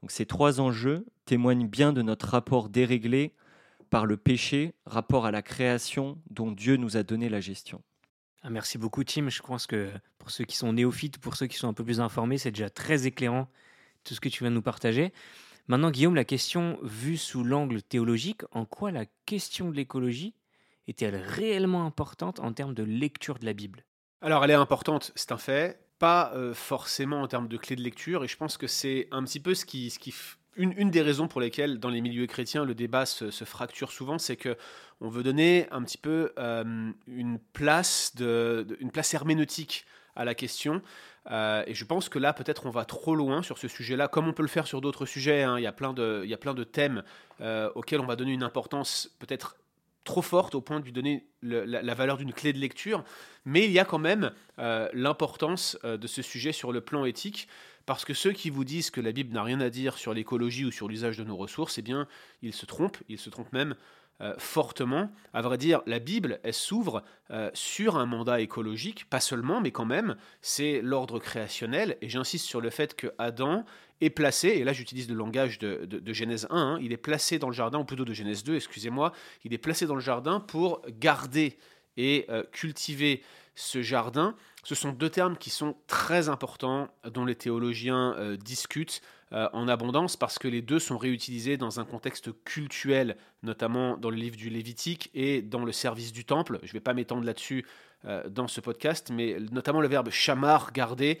Donc 0.00 0.10
ces 0.10 0.26
trois 0.26 0.60
enjeux 0.60 1.06
témoignent 1.24 1.68
bien 1.68 1.92
de 1.92 2.02
notre 2.02 2.28
rapport 2.28 2.68
déréglé 2.68 3.32
par 3.94 4.06
le 4.06 4.16
péché, 4.16 4.74
rapport 4.86 5.24
à 5.24 5.30
la 5.30 5.40
création 5.40 6.18
dont 6.28 6.50
Dieu 6.50 6.76
nous 6.76 6.96
a 6.96 7.04
donné 7.04 7.28
la 7.28 7.40
gestion. 7.40 7.80
Ah, 8.42 8.50
merci 8.50 8.76
beaucoup 8.76 9.04
Tim, 9.04 9.28
je 9.28 9.40
pense 9.40 9.68
que 9.68 9.88
pour 10.18 10.32
ceux 10.32 10.42
qui 10.42 10.56
sont 10.56 10.72
néophytes, 10.72 11.18
pour 11.18 11.36
ceux 11.36 11.46
qui 11.46 11.56
sont 11.56 11.68
un 11.68 11.72
peu 11.74 11.84
plus 11.84 12.00
informés, 12.00 12.36
c'est 12.36 12.50
déjà 12.50 12.68
très 12.68 13.06
éclairant 13.06 13.46
tout 14.02 14.12
ce 14.14 14.20
que 14.20 14.28
tu 14.28 14.42
viens 14.42 14.50
de 14.50 14.56
nous 14.56 14.62
partager. 14.62 15.12
Maintenant 15.68 15.92
Guillaume, 15.92 16.16
la 16.16 16.24
question 16.24 16.76
vue 16.82 17.16
sous 17.16 17.44
l'angle 17.44 17.82
théologique, 17.82 18.42
en 18.50 18.64
quoi 18.64 18.90
la 18.90 19.04
question 19.26 19.70
de 19.70 19.76
l'écologie 19.76 20.34
est-elle 20.88 21.14
réellement 21.14 21.86
importante 21.86 22.40
en 22.40 22.52
termes 22.52 22.74
de 22.74 22.82
lecture 22.82 23.38
de 23.38 23.46
la 23.46 23.52
Bible? 23.52 23.84
Alors 24.22 24.42
elle 24.42 24.50
est 24.50 24.54
importante, 24.54 25.12
c'est 25.14 25.30
un 25.30 25.38
fait, 25.38 25.86
pas 26.00 26.32
euh, 26.34 26.52
forcément 26.52 27.22
en 27.22 27.28
termes 27.28 27.46
de 27.46 27.56
clé 27.56 27.76
de 27.76 27.82
lecture, 27.82 28.24
et 28.24 28.26
je 28.26 28.36
pense 28.36 28.56
que 28.56 28.66
c'est 28.66 29.06
un 29.12 29.22
petit 29.22 29.38
peu 29.38 29.54
ce 29.54 29.64
qui, 29.64 29.90
ce 29.90 30.00
qui 30.00 30.12
une, 30.56 30.90
des 30.90 31.02
raisons 31.02 31.28
pour 31.28 31.40
lesquelles 31.40 31.78
dans 31.78 31.88
les 31.88 32.00
milieux 32.00 32.26
chrétiens 32.26 32.64
le 32.64 32.74
débat 32.74 33.06
se, 33.06 33.30
fracture 33.44 33.92
souvent, 33.92 34.18
c'est 34.18 34.36
que 34.36 34.56
on 35.00 35.08
veut 35.08 35.22
donner 35.22 35.66
un 35.70 35.82
petit 35.82 35.98
peu 35.98 36.32
euh, 36.38 36.90
une 37.06 37.38
place 37.52 38.12
une 38.18 38.90
place 38.92 39.12
herméneutique 39.14 39.84
à 40.16 40.24
la 40.24 40.34
question. 40.34 40.82
Euh, 41.30 41.64
et 41.66 41.74
je 41.74 41.84
pense 41.84 42.08
que 42.08 42.18
là, 42.18 42.32
peut-être, 42.32 42.66
on 42.66 42.70
va 42.70 42.84
trop 42.84 43.14
loin 43.14 43.42
sur 43.42 43.58
ce 43.58 43.68
sujet-là, 43.68 44.08
comme 44.08 44.28
on 44.28 44.32
peut 44.32 44.42
le 44.42 44.48
faire 44.48 44.66
sur 44.66 44.80
d'autres 44.80 45.06
sujets. 45.06 45.42
Hein. 45.42 45.58
Il, 45.58 45.62
y 45.62 45.66
a 45.66 45.72
plein 45.72 45.92
de, 45.92 46.20
il 46.24 46.30
y 46.30 46.34
a 46.34 46.38
plein 46.38 46.54
de 46.54 46.64
thèmes 46.64 47.02
euh, 47.40 47.70
auxquels 47.74 48.00
on 48.00 48.06
va 48.06 48.16
donner 48.16 48.32
une 48.32 48.42
importance 48.42 49.10
peut-être 49.18 49.56
trop 50.04 50.22
forte 50.22 50.54
au 50.54 50.60
point 50.60 50.80
de 50.80 50.84
lui 50.84 50.92
donner 50.92 51.26
la, 51.40 51.94
valeur 51.94 52.18
d'une 52.18 52.34
clé 52.34 52.52
de 52.52 52.58
lecture. 52.58 53.04
Mais 53.46 53.64
il 53.64 53.72
y 53.72 53.78
a 53.78 53.86
quand 53.86 53.98
même 53.98 54.32
l'importance 54.58 55.78
de 55.82 56.06
ce 56.06 56.20
sujet 56.20 56.52
sur 56.52 56.72
le 56.72 56.82
plan 56.82 57.06
éthique. 57.06 57.48
Parce 57.86 58.04
que 58.04 58.14
ceux 58.14 58.32
qui 58.32 58.50
vous 58.50 58.64
disent 58.64 58.90
que 58.90 59.00
la 59.00 59.12
Bible 59.12 59.32
n'a 59.32 59.42
rien 59.42 59.60
à 59.60 59.70
dire 59.70 59.98
sur 59.98 60.14
l'écologie 60.14 60.64
ou 60.64 60.70
sur 60.70 60.88
l'usage 60.88 61.18
de 61.18 61.24
nos 61.24 61.36
ressources, 61.36 61.78
eh 61.78 61.82
bien, 61.82 62.06
ils 62.42 62.54
se 62.54 62.66
trompent, 62.66 62.98
ils 63.08 63.18
se 63.18 63.30
trompent 63.30 63.52
même 63.52 63.74
euh, 64.20 64.32
fortement. 64.38 65.10
À 65.32 65.42
vrai 65.42 65.58
dire, 65.58 65.82
la 65.86 65.98
Bible, 65.98 66.38
elle 66.44 66.54
s'ouvre 66.54 67.02
euh, 67.30 67.50
sur 67.52 67.96
un 67.96 68.06
mandat 68.06 68.40
écologique, 68.40 69.10
pas 69.10 69.18
seulement, 69.18 69.60
mais 69.60 69.72
quand 69.72 69.84
même, 69.84 70.16
c'est 70.40 70.80
l'ordre 70.82 71.18
créationnel. 71.18 71.98
Et 72.00 72.08
j'insiste 72.08 72.46
sur 72.46 72.60
le 72.60 72.70
fait 72.70 72.94
que 72.94 73.08
Adam 73.18 73.64
est 74.00 74.10
placé, 74.10 74.50
et 74.50 74.62
là 74.62 74.72
j'utilise 74.72 75.08
le 75.08 75.16
langage 75.16 75.58
de, 75.58 75.88
Genèse 76.12 76.46
1, 76.50 76.56
hein, 76.56 76.78
il 76.80 76.92
est 76.92 76.96
placé 76.96 77.40
dans 77.40 77.48
le 77.48 77.54
jardin, 77.54 77.80
ou 77.80 77.84
plutôt 77.84 78.04
de 78.04 78.14
Genèse 78.14 78.44
2, 78.44 78.54
excusez-moi, 78.54 79.12
il 79.44 79.52
est 79.52 79.58
placé 79.58 79.84
dans 79.86 79.96
le 79.96 80.00
jardin 80.00 80.38
pour 80.38 80.82
garder 80.88 81.58
et 81.96 82.26
euh, 82.28 82.44
cultiver 82.52 83.20
ce 83.54 83.82
jardin, 83.82 84.34
ce 84.64 84.74
sont 84.74 84.92
deux 84.92 85.10
termes 85.10 85.36
qui 85.36 85.50
sont 85.50 85.76
très 85.86 86.28
importants, 86.28 86.88
dont 87.04 87.24
les 87.24 87.34
théologiens 87.34 88.14
euh, 88.16 88.36
discutent 88.36 89.00
euh, 89.32 89.48
en 89.52 89.68
abondance, 89.68 90.16
parce 90.16 90.38
que 90.38 90.48
les 90.48 90.62
deux 90.62 90.78
sont 90.78 90.98
réutilisés 90.98 91.56
dans 91.56 91.80
un 91.80 91.84
contexte 91.84 92.30
cultuel, 92.44 93.16
notamment 93.42 93.96
dans 93.96 94.10
le 94.10 94.16
livre 94.16 94.36
du 94.36 94.50
Lévitique 94.50 95.10
et 95.14 95.42
dans 95.42 95.64
le 95.64 95.72
service 95.72 96.12
du 96.12 96.24
temple. 96.24 96.58
Je 96.62 96.68
ne 96.68 96.72
vais 96.72 96.80
pas 96.80 96.94
m'étendre 96.94 97.24
là-dessus 97.24 97.64
euh, 98.06 98.28
dans 98.28 98.48
ce 98.48 98.60
podcast, 98.60 99.10
mais 99.12 99.36
notamment 99.52 99.80
le 99.80 99.88
verbe 99.88 100.10
chamar, 100.10 100.72
garder, 100.72 101.20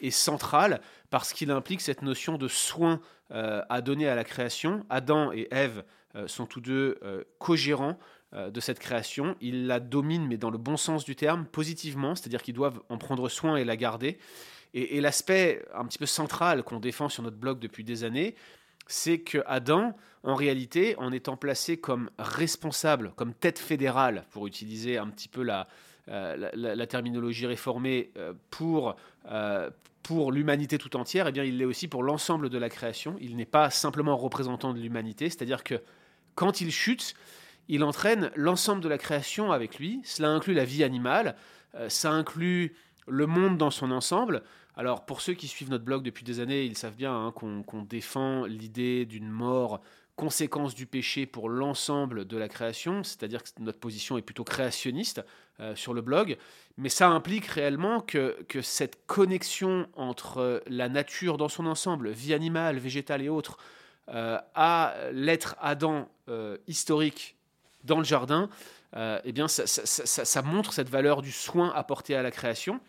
est 0.00 0.10
central, 0.10 0.82
parce 1.08 1.32
qu'il 1.32 1.50
implique 1.50 1.80
cette 1.80 2.02
notion 2.02 2.36
de 2.36 2.46
soin 2.46 3.00
à 3.30 3.80
donner 3.80 4.06
à 4.06 4.14
la 4.14 4.22
création. 4.22 4.84
Adam 4.90 5.32
et 5.32 5.48
Ève 5.50 5.82
sont 6.26 6.44
tous 6.44 6.60
deux 6.60 7.00
co-gérants 7.38 7.98
de 8.32 8.60
cette 8.60 8.78
création. 8.78 9.36
Ils 9.40 9.66
la 9.66 9.78
dominent, 9.78 10.26
mais 10.26 10.38
dans 10.38 10.50
le 10.50 10.58
bon 10.58 10.76
sens 10.76 11.04
du 11.04 11.14
terme, 11.16 11.44
positivement, 11.44 12.14
c'est-à-dire 12.14 12.42
qu'ils 12.42 12.54
doivent 12.54 12.80
en 12.88 12.96
prendre 12.96 13.28
soin 13.28 13.56
et 13.56 13.64
la 13.64 13.76
garder. 13.76 14.18
Et, 14.74 15.00
l'aspect 15.00 15.62
un 15.74 15.84
petit 15.84 15.98
peu 15.98 16.06
central 16.06 16.62
qu'on 16.62 16.80
défend 16.80 17.08
sur 17.08 17.22
notre 17.22 17.36
blog 17.36 17.58
depuis 17.58 17.84
des 17.84 18.04
années, 18.04 18.34
c'est 18.86 19.18
que 19.18 19.38
Adam, 19.46 19.94
en 20.22 20.34
réalité, 20.34 20.96
en 20.96 21.12
étant 21.12 21.36
placé 21.36 21.76
comme 21.76 22.10
responsable, 22.18 23.12
comme 23.16 23.34
tête 23.34 23.58
fédérale, 23.58 24.24
pour 24.30 24.46
utiliser 24.46 24.96
un 24.96 25.08
petit 25.08 25.28
peu 25.28 25.42
la, 25.42 25.68
euh, 26.08 26.50
la, 26.54 26.86
terminologie 26.86 27.46
réformée, 27.46 28.10
euh, 28.16 28.32
pour, 28.50 28.96
pour 30.02 30.32
l'humanité 30.32 30.78
tout 30.78 30.96
entière, 30.96 31.28
eh 31.28 31.32
bien, 31.32 31.44
il 31.44 31.58
l'est 31.58 31.66
aussi 31.66 31.86
pour 31.86 32.02
l'ensemble 32.02 32.48
de 32.48 32.58
la 32.58 32.70
création. 32.70 33.16
Il 33.20 33.36
n'est 33.36 33.44
pas 33.44 33.68
simplement 33.68 34.16
représentant 34.16 34.72
de 34.72 34.80
l'humanité, 34.80 35.28
c'est-à-dire 35.28 35.64
que 35.64 35.82
quand 36.34 36.62
il 36.62 36.72
chute, 36.72 37.14
il 37.72 37.84
entraîne 37.84 38.30
l'ensemble 38.36 38.82
de 38.82 38.88
la 38.90 38.98
création 38.98 39.50
avec 39.50 39.78
lui. 39.78 40.02
Cela 40.04 40.28
inclut 40.28 40.52
la 40.52 40.66
vie 40.66 40.84
animale, 40.84 41.36
euh, 41.74 41.88
ça 41.88 42.10
inclut 42.10 42.76
le 43.08 43.26
monde 43.26 43.56
dans 43.56 43.70
son 43.70 43.90
ensemble. 43.92 44.42
Alors 44.76 45.06
pour 45.06 45.22
ceux 45.22 45.32
qui 45.32 45.48
suivent 45.48 45.70
notre 45.70 45.84
blog 45.84 46.02
depuis 46.02 46.22
des 46.22 46.40
années, 46.40 46.64
ils 46.64 46.76
savent 46.76 46.96
bien 46.96 47.14
hein, 47.14 47.32
qu'on 47.32 47.82
défend 47.82 48.44
l'idée 48.44 49.06
d'une 49.06 49.30
mort 49.30 49.80
conséquence 50.16 50.74
du 50.74 50.84
péché 50.84 51.24
pour 51.24 51.48
l'ensemble 51.48 52.26
de 52.26 52.36
la 52.36 52.46
création, 52.46 53.02
c'est-à-dire 53.04 53.42
que 53.42 53.48
notre 53.60 53.80
position 53.80 54.18
est 54.18 54.22
plutôt 54.22 54.44
créationniste 54.44 55.24
euh, 55.58 55.74
sur 55.74 55.94
le 55.94 56.02
blog, 56.02 56.36
mais 56.76 56.90
ça 56.90 57.08
implique 57.08 57.46
réellement 57.46 58.00
que, 58.00 58.36
cette 58.60 59.06
connexion 59.06 59.88
entre 59.96 60.62
la 60.66 60.90
nature 60.90 61.38
dans 61.38 61.48
son 61.48 61.64
ensemble, 61.64 62.10
vie 62.10 62.34
animale, 62.34 62.78
végétale 62.78 63.22
et 63.22 63.30
autres, 63.30 63.56
euh, 64.08 64.38
à 64.54 64.94
l'être 65.12 65.56
Adam 65.58 66.10
historique 66.66 67.36
dans 67.84 67.98
le 67.98 68.04
jardin, 68.04 68.48
euh, 68.96 69.20
eh 69.24 69.32
bien, 69.32 69.48
ça, 69.48 70.42
montre 70.42 70.72
cette 70.72 70.88
valeur 70.88 71.22
du 71.22 71.32
soin 71.32 71.72
apporté 71.74 72.14
à 72.14 72.22
la 72.22 72.30
création. 72.30 72.80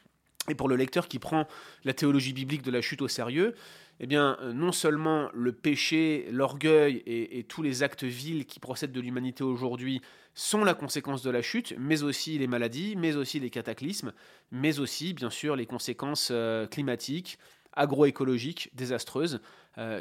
Et 0.49 0.55
pour 0.55 0.67
le 0.67 0.75
lecteur 0.75 1.07
qui 1.07 1.19
prend 1.19 1.47
la 1.85 1.93
théologie 1.93 2.33
biblique 2.33 2.63
de 2.63 2.71
la 2.71 2.81
chute 2.81 3.01
au 3.01 3.07
sérieux, 3.07 3.55
eh 3.99 4.07
bien, 4.07 4.37
euh, 4.41 4.51
non 4.51 4.71
seulement 4.71 5.29
le 5.33 5.53
péché, 5.53 6.27
l'orgueil 6.31 7.01
et, 7.05 7.43
tous 7.43 7.61
les 7.61 7.83
actes 7.83 8.03
vils 8.03 8.45
qui 8.45 8.59
procèdent 8.59 8.91
de 8.91 8.99
l'humanité 8.99 9.43
aujourd'hui 9.43 10.01
sont 10.33 10.65
la 10.65 10.73
conséquence 10.73 11.21
de 11.21 11.29
la 11.29 11.41
chute, 11.41 11.73
mais 11.77 12.03
aussi 12.03 12.37
les 12.37 12.47
maladies, 12.47 12.95
mais 12.97 13.15
aussi 13.15 13.39
les 13.39 13.49
cataclysmes, 13.49 14.11
mais 14.51 14.79
aussi, 14.79 15.13
bien 15.13 15.29
sûr, 15.29 15.55
les 15.55 15.67
conséquences 15.67 16.29
euh, 16.31 16.65
climatiques, 16.67 17.37
agroécologiques 17.75 18.69
désastreuses, 18.73 19.41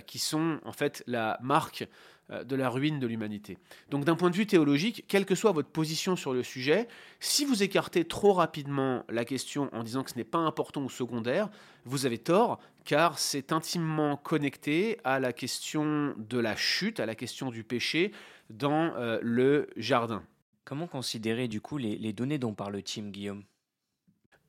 qui 0.07 0.19
sont 0.19 0.61
en 0.67 0.73
fait 0.73 1.02
la 1.07 1.38
marque 1.41 1.88
euh, 2.33 2.45
de 2.45 2.55
la 2.55 2.69
ruine 2.69 3.00
de 3.00 3.07
l'humanité. 3.09 3.59
Donc 3.91 4.05
d'un 4.05 4.14
point 4.14 4.31
de 4.31 4.37
vue 4.37 4.47
théologique, 4.47 5.05
quelle 5.09 5.26
que 5.26 5.35
soit 5.35 5.50
votre 5.50 5.71
position 5.71 6.14
sur 6.14 6.33
le 6.33 6.45
sujet, 6.45 6.87
si 7.19 7.45
vous 7.45 7.64
écartez 7.64 8.05
trop 8.05 8.33
rapidement 8.33 9.05
la 9.09 9.25
question 9.25 9.69
en 9.73 9.83
disant 9.83 10.05
que 10.05 10.11
ce 10.11 10.17
n'est 10.17 10.25
pas 10.25 10.38
important 10.38 10.83
ou 10.83 10.88
secondaire, 10.88 11.50
vous 11.85 12.07
avez 12.07 12.19
tort, 12.19 12.61
car 12.85 13.19
c'est 13.19 13.52
intimement 13.52 14.17
connecté 14.17 14.99
à 15.02 15.19
la 15.19 15.33
question 15.33 16.14
de 16.17 16.38
la 16.38 16.55
chute, 16.55 17.00
à 17.00 17.07
la 17.07 17.17
question 17.17 17.50
du 17.50 17.64
péché 17.64 18.12
dans 18.50 18.95
euh, 18.95 19.19
le 19.21 19.69
jardin. 19.76 20.23
Comment 20.64 20.87
considérer 20.87 21.49
du 21.49 21.61
coup 21.61 21.76
les, 21.76 21.99
les 21.99 22.12
données 22.12 22.38
dont 22.38 22.55
parle 22.55 22.81
Tim 22.85 23.11
Guillaume? 23.11 23.43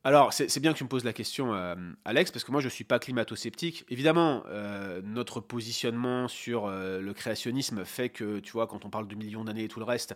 Alors, 0.05 0.33
c'est 0.33 0.59
bien 0.59 0.73
que 0.73 0.77
tu 0.77 0.83
me 0.83 0.89
poses 0.89 1.05
la 1.05 1.13
question, 1.13 1.53
euh, 1.53 1.75
Alex, 2.03 2.29
parce 2.29 2.43
que 2.43 2.51
moi, 2.51 2.59
je 2.59 2.65
ne 2.65 2.71
suis 2.71 2.83
pas 2.83 2.99
climato-sceptique. 2.99 3.85
Évidemment, 3.87 4.43
euh, 4.47 5.01
notre 5.01 5.39
positionnement 5.39 6.27
sur 6.27 6.65
euh, 6.65 6.99
le 6.99 7.13
créationnisme 7.13 7.85
fait 7.85 8.09
que, 8.09 8.39
tu 8.39 8.51
vois, 8.51 8.67
quand 8.67 8.83
on 8.83 8.89
parle 8.89 9.07
de 9.07 9.15
millions 9.15 9.45
d'années 9.45 9.63
et 9.63 9.67
tout 9.69 9.79
le 9.79 9.85
reste, 9.85 10.15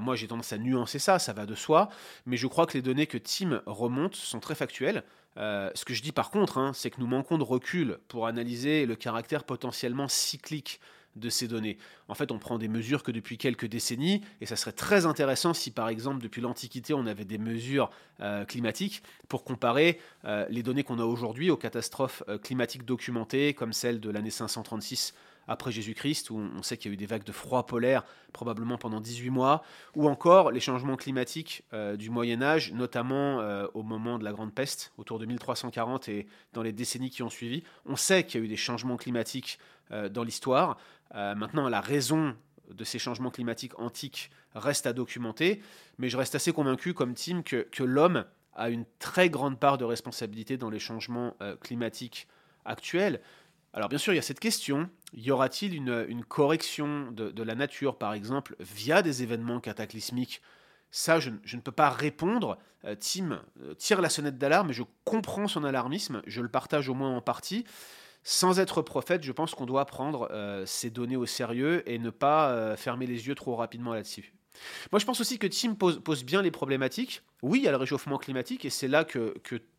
moi, 0.00 0.16
j'ai 0.16 0.26
tendance 0.26 0.52
à 0.52 0.58
nuancer 0.58 0.98
ça, 0.98 1.18
ça 1.18 1.34
va 1.34 1.44
de 1.44 1.54
soi. 1.54 1.90
Mais 2.24 2.38
je 2.38 2.46
crois 2.46 2.66
que 2.66 2.72
les 2.72 2.82
données 2.82 3.06
que 3.06 3.18
Tim 3.18 3.62
remonte 3.66 4.16
sont 4.16 4.40
très 4.40 4.54
factuelles. 4.54 5.04
ce 5.36 5.84
que 5.84 5.94
je 5.94 6.02
dis 6.02 6.10
par 6.10 6.30
contre, 6.30 6.58
hein, 6.58 6.72
c'est 6.74 6.90
que 6.90 6.98
nous 6.98 7.06
manquons 7.06 7.38
de 7.38 7.44
recul 7.44 7.98
pour 8.08 8.26
analyser 8.26 8.86
le 8.86 8.96
caractère 8.96 9.44
potentiellement 9.44 10.08
cyclique 10.08 10.80
de 11.18 11.30
ces 11.30 11.48
données. 11.48 11.78
En 12.08 12.14
fait, 12.14 12.32
on 12.32 12.38
prend 12.38 12.58
des 12.58 12.68
mesures 12.68 13.02
que 13.02 13.10
depuis 13.10 13.38
quelques 13.38 13.66
décennies, 13.66 14.22
et 14.40 14.46
ça 14.46 14.56
serait 14.56 14.72
très 14.72 15.06
intéressant 15.06 15.54
si 15.54 15.70
par 15.70 15.88
exemple 15.88 16.22
depuis 16.22 16.40
l'Antiquité 16.40 16.94
on 16.94 17.06
avait 17.06 17.24
des 17.24 17.38
mesures 17.38 17.90
euh, 18.20 18.44
climatiques 18.44 19.02
pour 19.28 19.44
comparer 19.44 20.00
euh, 20.24 20.46
les 20.50 20.62
données 20.62 20.82
qu'on 20.82 20.98
a 20.98 21.04
aujourd'hui 21.04 21.50
aux 21.50 21.56
catastrophes 21.56 22.22
euh, 22.28 22.38
climatiques 22.38 22.84
documentées 22.84 23.54
comme 23.54 23.72
celle 23.72 24.00
de 24.00 24.10
l'année 24.10 24.30
536 24.30 25.14
après 25.48 25.72
Jésus-Christ, 25.72 26.30
où 26.30 26.36
on 26.38 26.62
sait 26.62 26.76
qu'il 26.76 26.90
y 26.90 26.92
a 26.92 26.94
eu 26.94 26.96
des 26.96 27.06
vagues 27.06 27.24
de 27.24 27.32
froid 27.32 27.66
polaire 27.66 28.04
probablement 28.32 28.78
pendant 28.78 29.00
18 29.00 29.30
mois, 29.30 29.62
ou 29.96 30.08
encore 30.08 30.50
les 30.52 30.60
changements 30.60 30.96
climatiques 30.96 31.64
du 31.96 32.10
Moyen 32.10 32.42
Âge, 32.42 32.72
notamment 32.72 33.38
au 33.72 33.82
moment 33.82 34.18
de 34.18 34.24
la 34.24 34.32
Grande 34.32 34.54
Peste, 34.54 34.92
autour 34.98 35.18
de 35.18 35.24
1340 35.24 36.08
et 36.10 36.26
dans 36.52 36.62
les 36.62 36.72
décennies 36.72 37.10
qui 37.10 37.22
ont 37.22 37.30
suivi. 37.30 37.62
On 37.86 37.96
sait 37.96 38.24
qu'il 38.24 38.40
y 38.40 38.42
a 38.42 38.44
eu 38.44 38.48
des 38.48 38.56
changements 38.56 38.98
climatiques 38.98 39.58
dans 39.90 40.22
l'histoire. 40.22 40.76
Euh, 41.14 41.34
maintenant, 41.34 41.68
la 41.68 41.80
raison 41.80 42.36
de 42.70 42.84
ces 42.84 42.98
changements 42.98 43.30
climatiques 43.30 43.78
antiques 43.78 44.30
reste 44.54 44.86
à 44.86 44.92
documenter, 44.92 45.62
mais 45.98 46.08
je 46.08 46.16
reste 46.16 46.34
assez 46.34 46.52
convaincu, 46.52 46.94
comme 46.94 47.14
Tim, 47.14 47.42
que, 47.42 47.66
l'homme 47.82 48.24
a 48.54 48.70
une 48.70 48.84
très 48.98 49.30
grande 49.30 49.58
part 49.58 49.78
de 49.78 49.84
responsabilité 49.84 50.56
dans 50.56 50.70
les 50.70 50.78
changements 50.78 51.36
euh, 51.40 51.56
climatiques 51.56 52.26
actuels. 52.64 53.20
Alors 53.72 53.88
bien 53.88 53.98
sûr, 53.98 54.12
il 54.12 54.16
y 54.16 54.18
a 54.18 54.22
cette 54.22 54.40
question, 54.40 54.88
y 55.12 55.30
aura-t-il 55.30 55.74
une, 55.74 56.24
correction 56.24 57.12
de, 57.12 57.42
la 57.42 57.54
nature, 57.54 57.96
par 57.96 58.14
exemple, 58.14 58.56
via 58.60 59.02
des 59.02 59.22
événements 59.22 59.60
cataclysmiques? 59.60 60.42
Ça, 60.90 61.20
je, 61.20 61.30
ne 61.30 61.60
peux 61.60 61.72
pas 61.72 61.90
répondre. 61.90 62.58
Euh, 62.84 62.94
Tim 62.98 63.42
tire 63.76 64.00
la 64.00 64.08
sonnette 64.08 64.38
d'alarme, 64.38 64.70
et 64.70 64.72
je 64.72 64.84
comprends 65.04 65.48
son 65.48 65.64
alarmisme, 65.64 66.22
je 66.26 66.40
le 66.40 66.48
partage 66.48 66.88
au 66.88 66.94
moins 66.94 67.14
en 67.14 67.20
partie. 67.20 67.64
Sans 68.22 68.60
être 68.60 68.82
prophète, 68.82 69.22
je 69.22 69.32
pense 69.32 69.54
qu'on 69.54 69.66
doit 69.66 69.86
prendre 69.86 70.28
euh, 70.32 70.66
ces 70.66 70.90
données 70.90 71.16
au 71.16 71.26
sérieux 71.26 71.88
et 71.88 71.98
ne 71.98 72.10
pas 72.10 72.50
euh, 72.50 72.76
fermer 72.76 73.06
les 73.06 73.26
yeux 73.26 73.34
trop 73.34 73.56
rapidement 73.56 73.94
là-dessus. 73.94 74.34
Moi, 74.92 74.98
je 74.98 75.06
pense 75.06 75.20
aussi 75.20 75.38
que 75.38 75.46
Tim 75.46 75.74
pose, 75.74 76.24
bien 76.24 76.42
les 76.42 76.50
problématiques. 76.50 77.22
Oui, 77.42 77.60
il 77.60 77.64
y 77.64 77.68
a 77.68 77.70
le 77.70 77.76
réchauffement 77.76 78.18
climatique 78.18 78.64
et 78.64 78.70
c'est 78.70 78.88
là 78.88 79.04
que, 79.04 79.34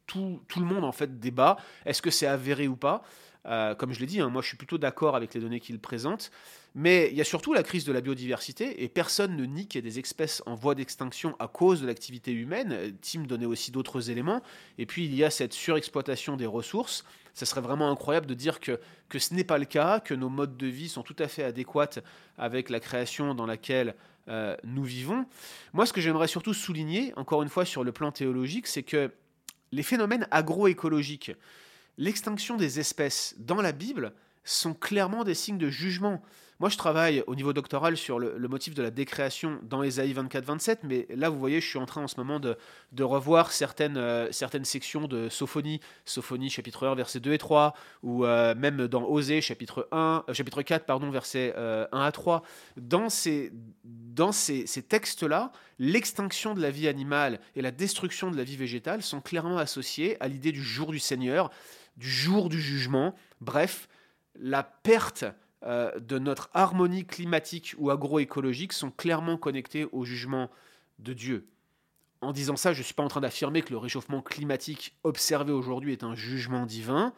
tout, 0.08 0.42
le 0.56 0.64
monde 0.64 0.84
en 0.84 0.92
fait 0.92 1.20
débat. 1.20 1.58
Est-ce 1.86 2.02
que 2.02 2.10
c'est 2.10 2.26
avéré 2.26 2.68
ou 2.68 2.76
pas? 2.76 3.04
Euh, 3.50 3.76
Comme 3.76 3.94
je 3.94 4.00
l'ai 4.00 4.06
dit, 4.06 4.22
hein, 4.22 4.30
moi 4.30 4.42
je 4.42 4.48
suis 4.48 4.58
plutôt 4.58 4.78
d'accord 4.78 5.16
avec 5.16 5.34
les 5.34 5.42
données 5.42 5.60
qu'il 5.60 5.80
présente. 5.80 6.32
Mais 6.76 7.10
il 7.12 7.18
y 7.18 7.22
a 7.22 7.26
surtout 7.26 7.54
la 7.54 7.64
crise 7.64 7.84
de 7.84 7.92
la 7.92 8.00
biodiversité, 8.00 8.84
et 8.84 8.90
personne 8.90 9.36
ne 9.36 9.44
nie 9.46 9.68
qu'il 9.68 9.84
y 9.84 9.88
a 9.88 9.90
des 9.90 9.98
espèces 9.98 10.44
en 10.46 10.54
voie 10.56 10.76
d'extinction 10.76 11.36
à 11.40 11.48
cause 11.48 11.82
de 11.82 11.88
l'activité 11.88 12.32
humaine. 12.32 12.96
Tim 13.02 13.24
donnait 13.24 13.48
aussi 13.48 13.72
d'autres 13.72 14.12
éléments. 14.12 14.42
Et 14.78 14.86
puis 14.86 15.06
il 15.06 15.16
y 15.16 15.24
a 15.24 15.32
cette 15.32 15.54
surexploitation 15.54 16.38
des 16.38 16.46
ressources. 16.46 17.04
Ce 17.34 17.46
serait 17.46 17.62
vraiment 17.62 17.90
incroyable 17.92 18.28
de 18.28 18.34
dire 18.34 18.60
que, 18.60 18.80
que 19.08 19.18
ce 19.18 19.34
n'est 19.34 19.44
pas 19.44 19.58
le 19.58 19.66
cas, 19.66 20.00
que 20.00 20.14
nos 20.14 20.30
modes 20.30 20.58
de 20.58 20.68
vie 20.68 20.90
sont 20.90 21.04
tout 21.04 21.16
à 21.20 21.28
fait 21.28 21.44
adéquats 21.44 22.02
avec 22.38 22.70
la 22.70 22.80
création 22.80 23.34
dans 23.34 23.46
laquelle 23.46 23.96
euh, 24.28 24.56
nous 24.64 24.84
vivons. 24.84 25.26
Moi, 25.74 25.86
ce 25.86 25.94
que 25.94 26.02
j'aimerais 26.02 26.28
surtout 26.28 26.54
souligner, 26.54 27.14
encore 27.16 27.42
une 27.42 27.50
fois 27.50 27.66
sur 27.66 27.84
le 27.84 27.92
plan 27.92 28.12
théologique, 28.12 28.68
c'est 28.68 28.84
que 28.84 29.12
les 29.72 29.84
phénomènes 29.84 30.28
agroécologiques, 30.32 31.32
l'extinction 32.00 32.56
des 32.56 32.80
espèces 32.80 33.36
dans 33.38 33.62
la 33.62 33.74
Bible 33.74 34.14
sont 34.44 34.74
clairement 34.74 35.24
des 35.24 35.36
signes 35.36 35.60
de 35.60 35.70
jugement. 35.70 36.24
Moi, 36.60 36.70
je 36.70 36.78
travaille 36.78 37.24
au 37.28 37.36
niveau 37.36 37.54
doctoral 37.54 37.96
sur 37.96 38.20
le, 38.20 38.48
motif 38.50 38.74
de 38.74 38.82
la 38.82 38.92
décréation 38.92 39.60
dans 39.64 39.82
Ésaïe 39.84 40.14
24-27, 40.14 40.80
mais 40.84 41.08
là, 41.10 41.30
vous 41.30 41.40
voyez, 41.40 41.62
je 41.62 41.68
suis 41.68 41.78
en 41.78 41.86
train 41.86 42.04
en 42.04 42.08
ce 42.08 42.18
moment 42.18 42.40
de, 42.40 42.58
revoir 43.04 43.52
certaines, 43.52 43.96
euh, 43.96 44.30
certaines 44.32 44.66
sections 44.66 45.08
de 45.08 45.30
Sophonie, 45.30 45.80
Sophonie 46.04 46.50
chapitre 46.50 46.88
1, 46.88 46.96
versets 46.96 47.22
2 47.22 47.32
et 47.32 47.38
3, 47.38 47.74
ou 48.04 48.26
euh, 48.26 48.56
même 48.56 48.88
dans 48.88 49.06
Osée 49.06 49.40
chapitre, 49.40 49.88
1, 49.92 50.26
euh, 50.28 50.64
4, 50.64 50.86
pardon, 50.86 51.10
versets 51.12 51.54
1 51.56 51.88
à 51.92 52.12
3. 52.12 52.44
Dans 52.76 53.10
ces, 53.10 53.54
dans 53.86 54.34
ces, 54.34 54.68
ces 54.68 54.82
textes-là, 54.82 55.54
l'extinction 55.80 56.56
de 56.56 56.62
la 56.62 56.72
vie 56.72 56.90
animale 56.90 57.40
et 57.56 57.62
la 57.62 57.72
destruction 57.72 58.32
de 58.32 58.38
la 58.38 58.44
vie 58.44 58.58
végétale 58.58 59.02
sont 59.02 59.22
clairement 59.22 59.58
associées 59.58 60.18
à 60.20 60.28
l'idée 60.28 60.52
du 60.52 60.64
jour 60.64 60.92
du 60.92 61.00
Seigneur, 61.00 61.52
du 62.00 62.10
jour 62.10 62.48
du 62.50 62.62
jugement, 62.62 63.14
bref, 63.42 63.90
la 64.40 64.64
perte 64.64 65.26
euh, 65.66 66.00
de 66.00 66.18
notre 66.18 66.50
harmonie 66.54 67.06
climatique 67.06 67.76
ou 67.78 67.92
agroécologique 67.92 68.72
sont 68.72 68.90
clairement 68.90 69.38
connectés 69.38 69.86
au 69.92 70.06
jugement 70.06 70.50
de 71.00 71.14
Dieu. 71.14 71.48
en 72.22 72.32
disant 72.32 72.56
ça, 72.56 72.74
je 72.74 72.80
ne 72.80 72.84
suis 72.84 72.94
pas 72.94 73.04
en 73.04 73.08
train 73.10 73.22
d'affirmer 73.22 73.62
que 73.62 73.72
le 73.72 73.78
réchauffement 73.78 74.22
climatique 74.22 74.96
observé 75.04 75.52
aujourd'hui 75.52 75.92
est 75.94 76.04
un 76.04 76.16
jugement 76.16 76.66
divin. 76.66 77.14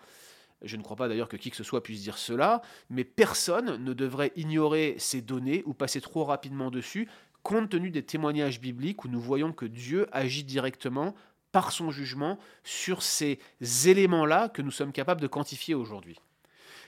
Je 0.64 0.78
ne 0.78 0.84
crois 0.84 0.96
pas 0.96 1.08
d'ailleurs 1.08 1.30
que 1.30 1.38
qui 1.38 1.50
que 1.50 1.56
ce 1.56 1.64
soit 1.64 1.82
puisse 1.82 2.02
dire 2.02 2.18
cela, 2.18 2.62
mais 2.90 3.04
personne 3.04 3.84
ne 3.84 3.94
devrait 3.94 4.32
ignorer 4.36 4.96
ces 5.00 5.22
données 5.22 5.64
ou 5.66 5.74
passer 5.74 6.02
trop 6.02 6.24
rapidement 6.24 6.70
dessus, 6.70 7.08
compte 7.44 7.70
tenu 7.70 7.90
des 7.90 8.04
témoignages 8.04 8.60
bibliques 8.60 9.04
où 9.06 9.08
nous 9.08 9.22
voyons 9.22 9.54
que 9.54 9.66
Dieu 9.66 10.08
agit 10.12 10.44
directement 10.44 11.16
par 11.52 11.72
son 11.72 11.92
jugement 11.92 12.40
sur 12.64 13.02
ces 13.04 13.40
éléments-là 13.86 14.50
que 14.50 14.62
nous 14.62 14.72
sommes 14.72 14.92
capables 14.92 15.22
de 15.22 15.28
quantifier 15.28 15.76
aujourd'hui. 15.76 16.18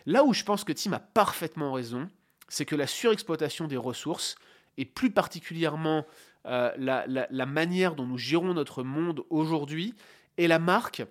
Là 0.06 0.24
où 0.24 0.34
je 0.34 0.44
pense 0.44 0.64
que 0.64 0.74
Tim 0.74 0.94
a 0.94 1.00
parfaitement 1.00 1.74
raison, 1.74 2.10
c'est 2.50 2.66
que 2.66 2.76
la 2.76 2.88
surexploitation 2.88 3.68
des 3.68 3.78
ressources, 3.78 4.36
et 4.78 4.86
plus 4.86 5.12
particulièrement 5.12 6.06
euh, 6.46 6.72
la, 6.78 7.46
manière 7.46 7.96
dont 7.96 8.06
nous 8.06 8.18
gérons 8.18 8.54
notre 8.54 8.84
monde 8.84 9.24
aujourd'hui, 9.30 9.94
est 10.38 10.48
la 10.48 10.60
marque 10.60 11.04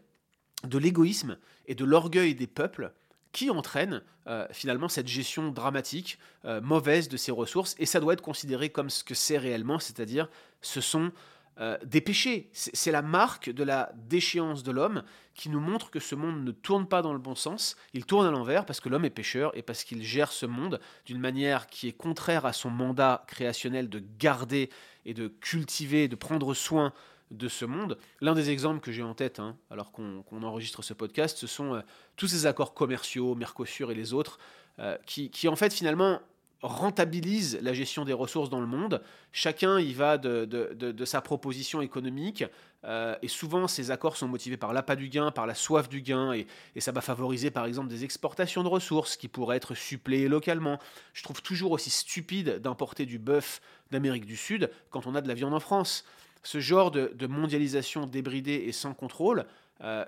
de 0.64 0.78
l'égoïsme 0.78 1.38
et 1.66 1.74
de 1.74 1.84
l'orgueil 1.84 2.34
des 2.34 2.46
peuples 2.46 2.92
qui 3.32 3.48
entraîne 3.50 4.02
euh, 4.26 4.46
finalement 4.52 4.88
cette 4.88 5.08
gestion 5.08 5.50
dramatique, 5.50 6.18
euh, 6.44 6.60
mauvaise 6.60 7.08
de 7.08 7.16
ces 7.16 7.32
ressources, 7.32 7.74
et 7.78 7.86
ça 7.86 7.98
doit 7.98 8.12
être 8.12 8.22
considéré 8.22 8.68
comme 8.68 8.90
ce 8.90 9.02
que 9.02 9.14
c'est 9.14 9.38
réellement, 9.38 9.78
c'est-à-dire 9.78 10.28
ce 10.60 10.80
sont 10.80 11.12
euh, 11.60 11.76
des 11.84 12.00
péchés. 12.00 12.48
C'est 12.52 12.90
la 12.90 13.02
marque 13.02 13.50
de 13.50 13.62
la 13.62 13.92
déchéance 13.94 14.62
de 14.62 14.72
l'homme 14.72 15.02
qui 15.34 15.50
nous 15.50 15.60
montre 15.60 15.90
que 15.90 16.00
ce 16.00 16.14
monde 16.14 16.44
ne 16.44 16.50
tourne 16.50 16.86
pas 16.86 17.02
dans 17.02 17.12
le 17.12 17.18
bon 17.18 17.34
sens, 17.34 17.76
il 17.94 18.04
tourne 18.04 18.26
à 18.26 18.30
l'envers 18.30 18.64
parce 18.66 18.80
que 18.80 18.88
l'homme 18.88 19.04
est 19.04 19.10
pécheur 19.10 19.56
et 19.56 19.62
parce 19.62 19.84
qu'il 19.84 20.02
gère 20.02 20.32
ce 20.32 20.46
monde 20.46 20.80
d'une 21.06 21.20
manière 21.20 21.66
qui 21.66 21.88
est 21.88 21.92
contraire 21.92 22.46
à 22.46 22.52
son 22.52 22.70
mandat 22.70 23.24
créationnel 23.26 23.88
de 23.88 24.02
garder 24.18 24.70
et 25.04 25.14
de 25.14 25.28
cultiver, 25.28 26.08
de 26.08 26.16
prendre 26.16 26.54
soin 26.54 26.92
de 27.30 27.48
ce 27.48 27.64
monde. 27.64 27.98
L'un 28.20 28.34
des 28.34 28.50
exemples 28.50 28.80
que 28.80 28.92
j'ai 28.92 29.02
en 29.02 29.14
tête, 29.14 29.38
hein, 29.38 29.56
alors 29.70 29.90
qu'on 29.90 30.42
enregistre 30.42 30.82
ce 30.82 30.94
podcast, 30.94 31.38
ce 31.38 31.46
sont 31.46 31.74
euh, 31.74 31.80
tous 32.16 32.28
ces 32.28 32.46
accords 32.46 32.74
commerciaux, 32.74 33.34
Mercosur 33.34 33.90
et 33.90 33.94
les 33.94 34.12
autres, 34.12 34.38
euh, 34.78 34.96
qui, 35.06 35.30
qui 35.30 35.48
en 35.48 35.56
fait 35.56 35.72
finalement 35.72 36.20
rentabilise 36.62 37.58
la 37.60 37.72
gestion 37.72 38.04
des 38.04 38.12
ressources 38.12 38.48
dans 38.48 38.60
le 38.60 38.66
monde. 38.66 39.02
Chacun 39.32 39.80
y 39.80 39.92
va 39.92 40.16
de, 40.16 41.04
sa 41.04 41.20
proposition 41.20 41.80
économique. 41.82 42.44
Euh, 42.84 43.16
et 43.20 43.28
souvent, 43.28 43.66
ces 43.66 43.90
accords 43.90 44.16
sont 44.16 44.28
motivés 44.28 44.56
par 44.56 44.72
l'appât 44.72 44.96
du 44.96 45.08
gain, 45.08 45.32
par 45.32 45.46
la 45.46 45.54
soif 45.54 45.88
du 45.88 46.02
gain. 46.02 46.32
Et, 46.32 46.46
ça 46.78 46.92
va 46.92 47.00
favoriser, 47.00 47.50
par 47.50 47.66
exemple, 47.66 47.88
des 47.88 48.04
exportations 48.04 48.62
de 48.62 48.68
ressources 48.68 49.16
qui 49.16 49.28
pourraient 49.28 49.56
être 49.56 49.74
suppléées 49.74 50.28
localement. 50.28 50.78
Je 51.12 51.24
trouve 51.24 51.42
toujours 51.42 51.72
aussi 51.72 51.90
stupide 51.90 52.60
d'importer 52.60 53.06
du 53.06 53.18
bœuf 53.18 53.60
d'Amérique 53.90 54.24
du 54.24 54.36
Sud 54.36 54.70
quand 54.90 55.06
on 55.06 55.14
a 55.16 55.20
de 55.20 55.28
la 55.28 55.34
viande 55.34 55.54
en 55.54 55.60
France. 55.60 56.04
Ce 56.44 56.60
genre 56.60 56.90
de, 56.90 57.26
mondialisation 57.26 58.06
débridée 58.06 58.64
et 58.66 58.72
sans 58.72 58.94
contrôle, 58.94 59.46
euh, 59.80 60.04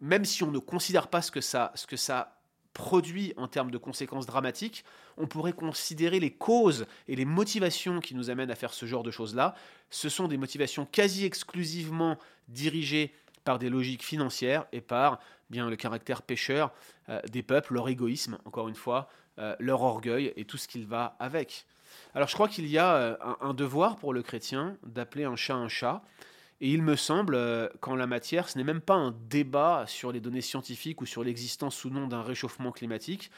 même 0.00 0.24
si 0.24 0.42
on 0.42 0.50
ne 0.50 0.58
considère 0.58 1.08
pas 1.08 1.22
ce 1.22 1.30
que 1.30 1.40
ça, 1.40 1.72
ce 1.74 1.86
que 1.86 1.96
ça 1.96 2.35
produit 2.76 3.32
en 3.38 3.48
termes 3.48 3.70
de 3.70 3.78
conséquences 3.78 4.26
dramatiques, 4.26 4.84
on 5.16 5.26
pourrait 5.26 5.54
considérer 5.54 6.20
les 6.20 6.30
causes 6.30 6.84
et 7.08 7.16
les 7.16 7.24
motivations 7.24 8.00
qui 8.00 8.14
nous 8.14 8.28
amènent 8.28 8.50
à 8.50 8.54
faire 8.54 8.74
ce 8.74 8.84
genre 8.84 9.02
de 9.02 9.10
choses-là. 9.10 9.54
Ce 9.88 10.10
sont 10.10 10.28
des 10.28 10.36
motivations 10.36 10.84
quasi 10.84 11.24
exclusivement 11.24 12.18
dirigées 12.48 13.14
par 13.44 13.58
des 13.58 13.70
logiques 13.70 14.04
financières 14.04 14.66
et 14.72 14.82
par 14.82 15.20
bien 15.48 15.70
le 15.70 15.76
caractère 15.76 16.20
pécheur 16.20 16.70
euh, 17.08 17.22
des 17.32 17.42
peuples, 17.42 17.72
leur 17.72 17.88
égoïsme, 17.88 18.36
encore 18.44 18.68
une 18.68 18.74
fois, 18.74 19.08
euh, 19.38 19.56
leur 19.58 19.80
orgueil 19.80 20.34
et 20.36 20.44
tout 20.44 20.58
ce 20.58 20.68
qu'il 20.68 20.86
va 20.86 21.16
avec. 21.18 21.64
Alors 22.14 22.28
je 22.28 22.34
crois 22.34 22.48
qu'il 22.48 22.66
y 22.66 22.76
a 22.76 22.94
euh, 22.94 23.16
un, 23.40 23.54
devoir 23.54 23.96
pour 23.96 24.12
le 24.12 24.22
chrétien 24.22 24.76
d'appeler 24.84 25.24
un 25.24 25.36
chat 25.36 25.54
un 25.54 25.68
chat 25.68 26.02
et 26.60 26.70
il 26.70 26.82
me 26.82 26.96
semble 26.96 27.34
euh, 27.34 27.68
qu'en 27.80 27.96
la 27.96 28.06
matière, 28.06 28.48
ce 28.48 28.56
n'est 28.56 28.64
même 28.64 28.80
pas 28.80 28.94
un 28.94 29.14
débat 29.28 29.84
sur 29.86 30.10
les 30.10 30.20
données 30.20 30.40
scientifiques 30.40 31.02
ou 31.02 31.06
sur 31.06 31.22
l'existence 31.22 31.84
ou 31.84 31.90
non 31.90 32.08
d'un 32.08 32.22
réchauffement 32.22 32.72
climatique. 32.72 33.30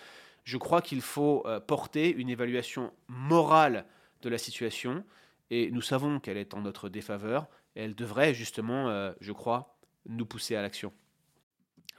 Je 0.44 0.56
crois 0.56 0.82
qu'il 0.82 1.00
faut 1.00 1.42
euh, 1.46 1.58
porter 1.58 2.14
une 2.14 2.30
évaluation 2.30 2.92
morale 3.08 3.86
de 4.22 4.28
la 4.28 4.38
situation, 4.38 5.04
et 5.50 5.70
nous 5.70 5.82
savons 5.82 6.20
qu'elle 6.20 6.36
est 6.36 6.54
en 6.54 6.60
notre 6.60 6.88
défaveur, 6.88 7.46
elle 7.74 7.94
devrait 7.94 8.34
justement, 8.34 8.88
euh, 8.88 9.12
je 9.20 9.32
crois, 9.32 9.76
nous 10.06 10.26
pousser 10.26 10.56
à 10.56 10.62
l'action. 10.62 10.92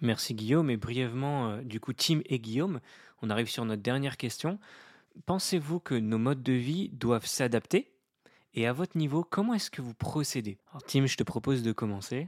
Merci 0.01 0.33
Guillaume, 0.33 0.69
et 0.69 0.77
brièvement, 0.77 1.57
du 1.57 1.81
coup, 1.81 1.91
Tim 1.91 2.21
et 2.25 2.39
Guillaume, 2.39 2.79
on 3.21 3.29
arrive 3.29 3.49
sur 3.49 3.65
notre 3.65 3.81
dernière 3.81 4.15
question. 4.15 4.59
Pensez-vous 5.25 5.81
que 5.81 5.95
nos 5.95 6.17
modes 6.17 6.43
de 6.43 6.53
vie 6.53 6.89
doivent 6.89 7.25
s'adapter 7.25 7.91
et 8.53 8.67
à 8.67 8.73
votre 8.73 8.97
niveau, 8.97 9.23
comment 9.23 9.53
est-ce 9.53 9.71
que 9.71 9.81
vous 9.81 9.93
procédez? 9.93 10.57
Alors 10.69 10.83
Tim, 10.83 11.05
je 11.05 11.15
te 11.15 11.23
propose 11.23 11.63
de 11.63 11.71
commencer. 11.71 12.27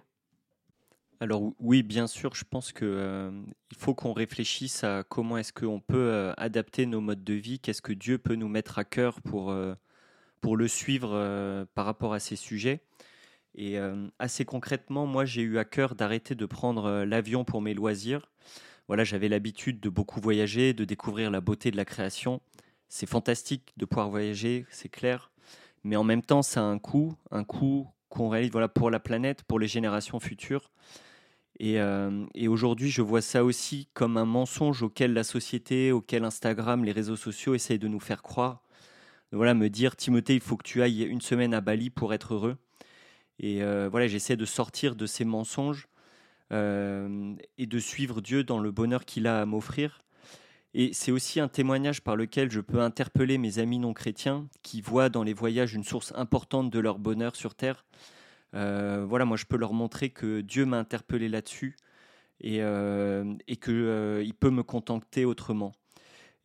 Alors 1.19 1.53
oui, 1.60 1.84
bien 1.84 2.07
sûr, 2.07 2.34
je 2.34 2.43
pense 2.43 2.71
qu'il 2.71 2.88
euh, 2.88 3.31
faut 3.77 3.93
qu'on 3.93 4.12
réfléchisse 4.13 4.84
à 4.84 5.03
comment 5.03 5.38
est-ce 5.38 5.53
qu'on 5.53 5.79
peut 5.79 5.97
euh, 5.97 6.34
adapter 6.38 6.88
nos 6.88 6.99
modes 6.99 7.23
de 7.23 7.36
vie, 7.36 7.60
qu'est-ce 7.60 7.84
que 7.84 7.93
Dieu 7.93 8.17
peut 8.17 8.34
nous 8.34 8.47
mettre 8.47 8.79
à 8.79 8.84
cœur 8.84 9.21
pour, 9.21 9.51
euh, 9.51 9.75
pour 10.41 10.57
le 10.57 10.67
suivre 10.67 11.65
par 11.75 11.86
rapport 11.86 12.13
à 12.13 12.19
ces 12.19 12.36
sujets. 12.36 12.81
Et 13.53 13.77
assez 14.17 14.45
concrètement, 14.45 15.05
moi 15.05 15.25
j'ai 15.25 15.41
eu 15.41 15.57
à 15.57 15.65
cœur 15.65 15.93
d'arrêter 15.93 16.36
de 16.36 16.45
prendre 16.45 17.03
l'avion 17.03 17.43
pour 17.43 17.62
mes 17.62 17.73
loisirs. 17.73 18.31
Voilà, 18.88 19.03
j'avais 19.03 19.27
l'habitude 19.27 19.81
de 19.81 19.89
beaucoup 19.89 20.21
voyager, 20.21 20.73
de 20.73 20.86
découvrir 20.86 21.29
la 21.29 21.41
beauté 21.41 21.69
de 21.69 21.77
la 21.77 21.86
création. 21.86 22.41
C'est 22.88 23.07
fantastique 23.07 23.73
de 23.75 23.86
pouvoir 23.86 24.10
voyager, 24.10 24.65
c'est 24.69 24.89
clair 24.89 25.31
mais 25.84 25.96
en 25.96 26.04
même 26.04 26.22
temps, 26.22 26.41
ça 26.41 26.62
a 26.62 26.63
un 26.63 26.80
coût, 26.80 27.15
un 27.32 27.44
coût 27.44 27.88
qu'on 28.10 28.30
réalise 28.30 28.52
voilà, 28.52 28.67
pour 28.67 28.89
la 28.89 29.00
planète, 29.00 29.44
pour 29.44 29.60
les 29.60 29.67
générations 29.67 30.20
futures. 30.20 30.72
Et, 31.60 31.80
euh, 31.80 32.26
et 32.34 32.48
aujourd'hui, 32.48 32.89
je 32.89 33.02
vois 33.02 33.22
ça 33.22 33.44
aussi 33.44 33.88
comme 33.94 34.17
un 34.17 34.26
mensonge 34.26 34.84
auquel 34.84 35.13
la 35.13 35.24
société, 35.24 35.91
auquel 35.91 36.24
Instagram, 36.24 36.84
les 36.84 36.91
réseaux 36.91 37.15
sociaux 37.15 37.54
essayent 37.54 37.80
de 37.80 37.88
nous 37.88 38.00
faire 38.00 38.24
croire. 38.24 38.63
Voilà, 39.32 39.54
me 39.54 39.70
dire, 39.70 39.96
Timothée, 39.96 40.36
il 40.36 40.41
faut 40.41 40.58
que 40.58 40.67
tu 40.67 40.82
ailles 40.82 41.04
une 41.04 41.22
semaine 41.22 41.54
à 41.54 41.62
Bali 41.62 41.89
pour 41.89 42.13
être 42.13 42.34
heureux. 42.34 42.58
Et 43.39 43.63
euh, 43.63 43.88
voilà, 43.89 44.08
j'essaie 44.08 44.36
de 44.36 44.46
sortir 44.46 44.96
de 44.96 45.06
ces 45.06 45.24
mensonges 45.24 45.88
euh, 46.52 47.34
et 47.58 47.65
de 47.65 47.80
suivre 47.80 48.22
Dieu 48.22 48.44
dans 48.44 48.60
le 48.60 48.72
bonheur 48.72 49.06
qu'il 49.06 49.26
a 49.28 49.41
à 49.41 49.46
m'offrir. 49.46 50.02
Et 50.73 50.93
c'est 50.93 51.12
aussi 51.12 51.39
un 51.39 51.49
témoignage 51.49 52.01
par 52.01 52.15
lequel 52.15 52.49
je 52.49 52.62
peux 52.62 52.79
interpeller 52.79 53.38
mes 53.38 53.60
amis 53.60 53.79
non 53.79 53.93
chrétiens 53.93 54.47
qui 54.62 54.81
voient 54.81 55.10
dans 55.10 55.23
les 55.23 55.34
voyages 55.34 55.73
une 55.73 55.84
source 55.84 56.13
importante 56.15 56.69
de 56.69 56.79
leur 56.79 56.97
bonheur 56.97 57.36
sur 57.36 57.55
Terre. 57.55 57.86
Euh, 58.53 59.05
voilà, 59.07 59.25
moi 59.25 59.38
je 59.38 59.45
peux 59.45 59.57
leur 59.57 59.73
montrer 59.73 60.10
que 60.10 60.41
Dieu 60.41 60.65
m'a 60.65 60.77
interpellé 60.77 61.27
là-dessus 61.27 61.75
et, 62.39 62.62
euh, 62.62 63.34
et 63.47 63.57
qu'il 63.57 63.73
euh, 63.73 64.25
peut 64.39 64.49
me 64.49 64.63
contenter 64.63 65.25
autrement. 65.25 65.73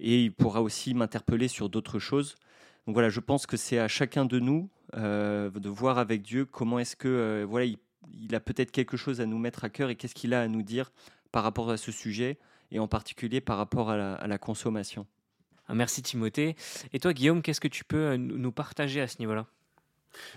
Et 0.00 0.24
il 0.24 0.32
pourra 0.32 0.60
aussi 0.60 0.92
m'interpeller 0.92 1.48
sur 1.48 1.68
d'autres 1.68 2.00
choses. 2.00 2.34
Donc 2.86 2.94
voilà, 2.94 3.08
je 3.08 3.20
pense 3.20 3.46
que 3.46 3.56
c'est 3.56 3.78
à 3.78 3.88
chacun 3.88 4.24
de 4.24 4.38
nous 4.38 4.68
de 4.94 5.68
voir 5.68 5.98
avec 5.98 6.22
Dieu 6.22 6.46
comment 6.46 6.78
est-ce 6.78 6.96
que 6.96 7.44
voilà, 7.46 7.66
il 7.66 8.34
a 8.34 8.40
peut-être 8.40 8.70
quelque 8.70 8.96
chose 8.96 9.20
à 9.20 9.26
nous 9.26 9.36
mettre 9.36 9.64
à 9.64 9.68
cœur 9.68 9.90
et 9.90 9.96
qu'est-ce 9.96 10.14
qu'il 10.14 10.32
a 10.32 10.40
à 10.40 10.48
nous 10.48 10.62
dire 10.62 10.90
par 11.32 11.42
rapport 11.42 11.70
à 11.70 11.76
ce 11.76 11.92
sujet 11.92 12.38
et 12.70 12.78
en 12.78 12.88
particulier 12.88 13.40
par 13.40 13.56
rapport 13.56 13.90
à 13.90 14.26
la, 14.26 14.38
consommation. 14.38 15.06
Ah, 15.68 15.74
merci 15.74 16.02
Timothée. 16.02 16.56
Et 16.92 17.00
toi 17.00 17.12
Guillaume, 17.12 17.42
qu'est-ce 17.42 17.60
que 17.60 17.68
tu 17.68 17.84
peux 17.84 18.12
euh, 18.12 18.16
nous 18.16 18.52
partager 18.52 19.00
à 19.00 19.08
ce 19.08 19.18
niveau-là? 19.18 19.46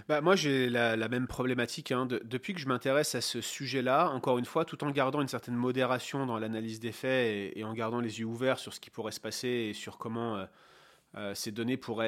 Bah, 0.07 0.21
moi, 0.21 0.35
j'ai 0.35 0.69
la, 0.69 0.95
même 1.07 1.27
problématique. 1.27 1.91
Hein. 1.91 2.07
depuis 2.07 2.53
que 2.53 2.59
je 2.59 2.67
m'intéresse 2.67 3.15
à 3.15 3.21
ce 3.21 3.41
sujet-là, 3.41 4.09
encore 4.09 4.37
une 4.37 4.45
fois, 4.45 4.65
tout 4.65 4.83
en 4.83 4.91
gardant 4.91 5.21
une 5.21 5.27
certaine 5.27 5.55
modération 5.55 6.25
dans 6.25 6.37
l'analyse 6.37 6.79
des 6.79 6.91
faits 6.91 7.53
et, 7.55 7.63
en 7.63 7.73
gardant 7.73 7.99
les 7.99 8.19
yeux 8.19 8.25
ouverts 8.25 8.59
sur 8.59 8.73
ce 8.73 8.79
qui 8.79 8.89
pourrait 8.89 9.11
se 9.11 9.19
passer 9.19 9.47
et 9.47 9.73
sur 9.73 9.97
comment 9.97 10.35
euh, 10.35 10.45
euh, 11.15 11.33
ces 11.33 11.51
données 11.51 11.77
pour, 11.77 12.03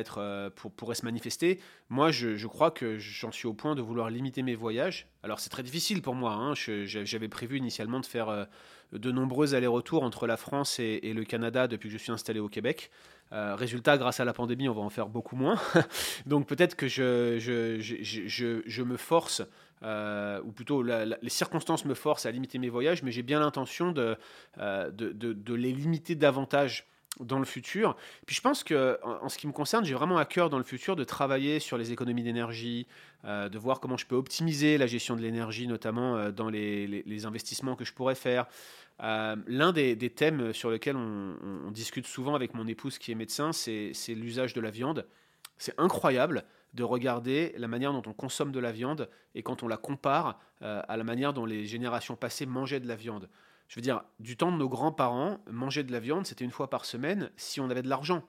pourraient 0.75 0.95
se 0.95 1.05
manifester, 1.05 1.59
moi, 1.89 2.11
je, 2.11 2.47
crois 2.47 2.71
que 2.71 2.97
j'en 2.97 3.31
suis 3.31 3.47
au 3.47 3.53
point 3.53 3.75
de 3.75 3.81
vouloir 3.81 4.09
limiter 4.09 4.43
mes 4.43 4.55
voyages. 4.55 5.07
Alors, 5.23 5.39
c'est 5.39 5.49
très 5.49 5.63
difficile 5.63 6.01
pour 6.01 6.15
moi. 6.15 6.33
Hein. 6.33 6.53
J'avais 6.55 7.29
prévu 7.29 7.57
initialement 7.57 7.99
de 7.99 8.05
faire 8.05 8.47
de 8.91 9.11
nombreux 9.11 9.55
allers-retours 9.55 10.03
entre 10.03 10.27
la 10.27 10.37
France 10.37 10.79
et, 10.79 11.13
le 11.13 11.23
Canada 11.23 11.67
depuis 11.67 11.89
que 11.89 11.93
je 11.93 11.97
suis 11.97 12.11
installé 12.11 12.39
au 12.39 12.49
Québec. 12.49 12.91
Euh, 13.33 13.55
résultat, 13.55 13.97
grâce 13.97 14.19
à 14.19 14.25
la 14.25 14.33
pandémie, 14.33 14.67
on 14.67 14.73
va 14.73 14.81
en 14.81 14.89
faire 14.89 15.07
beaucoup 15.07 15.35
moins. 15.35 15.57
Donc 16.25 16.47
peut-être 16.47 16.75
que 16.75 16.87
je, 16.87 18.81
me 18.83 18.97
force, 18.97 19.41
euh, 19.83 20.41
ou 20.43 20.51
plutôt 20.51 20.83
les 20.83 21.29
circonstances 21.29 21.85
me 21.85 21.93
forcent 21.93 22.25
à 22.25 22.31
limiter 22.31 22.57
mes 22.57 22.69
voyages, 22.69 23.03
mais 23.03 23.11
j'ai 23.11 23.23
bien 23.23 23.39
l'intention 23.39 23.93
euh, 23.97 24.91
de, 24.91 25.53
les 25.53 25.71
limiter 25.71 26.15
davantage 26.15 26.85
dans 27.19 27.39
le 27.39 27.45
futur. 27.45 27.95
Puis 28.26 28.36
je 28.36 28.41
pense 28.41 28.63
que, 28.63 29.00
en, 29.04 29.30
ce 29.30 29.38
qui 29.38 29.47
me 29.47 29.52
concerne, 29.52 29.84
j'ai 29.84 29.93
vraiment 29.93 30.17
à 30.17 30.26
cœur 30.26 30.50
dans 30.50 30.58
le 30.58 30.63
futur 30.63 30.95
de 30.95 31.04
travailler 31.04 31.60
sur 31.60 31.78
les 31.78 31.91
économies 31.91 32.24
d'énergie, 32.24 32.88
de 33.26 33.58
voir 33.60 33.80
comment 33.80 33.97
je 33.97 34.06
peux 34.06 34.15
optimiser 34.15 34.78
la 34.78 34.88
gestion 34.88 35.15
de 35.15 35.21
l'énergie, 35.21 35.67
notamment 35.67 36.32
dans 36.32 36.50
les, 36.50 37.26
investissements 37.26 37.76
que 37.76 37.86
je 37.86 37.93
pourrais 37.93 38.15
faire. 38.15 38.47
Euh, 39.04 39.36
l'un 39.47 39.71
des, 39.71 39.97
thèmes 40.10 40.54
sur 40.54 40.69
lesquels 40.69 40.95
on, 40.95 41.71
discute 41.71 42.06
souvent 42.06 42.36
avec 42.36 42.54
mon 42.54 42.67
épouse 42.67 42.97
qui 42.97 43.12
est 43.12 43.15
médecin, 43.15 43.52
c'est 43.54 43.93
l'usage 44.10 44.54
de 44.54 44.62
la 44.62 44.69
viande. 44.69 45.08
C'est 45.58 45.74
incroyable 45.80 46.43
de 46.74 46.84
regarder 46.84 47.54
la 47.58 47.67
manière 47.67 47.93
dont 47.93 48.04
on 48.06 48.13
consomme 48.13 48.52
de 48.52 48.60
la 48.60 48.71
viande 48.71 49.10
et 49.36 49.43
quand 49.43 49.63
on 49.63 49.67
la 49.67 49.78
compare 49.78 50.39
euh, 50.62 50.82
à 50.88 50.97
la 50.97 51.04
manière 51.04 51.34
dont 51.34 51.45
les 51.45 51.65
générations 51.65 52.15
passées 52.15 52.45
mangeaient 52.45 52.80
de 52.80 52.88
la 52.88 52.95
viande. 52.95 53.30
Je 53.71 53.77
veux 53.77 53.81
dire, 53.81 54.03
du 54.19 54.36
temps 54.36 54.51
de 54.51 54.57
nos 54.57 54.67
grands-parents, 54.67 55.39
manger 55.49 55.84
de 55.84 55.93
la 55.93 56.01
viande, 56.01 56.25
c'était 56.25 56.43
une 56.43 56.51
fois 56.51 56.69
par 56.69 56.84
semaine 56.84 57.31
si 57.38 57.62
on 57.62 57.69
avait 57.69 57.81
de 57.81 57.88
l'argent. 57.88 58.21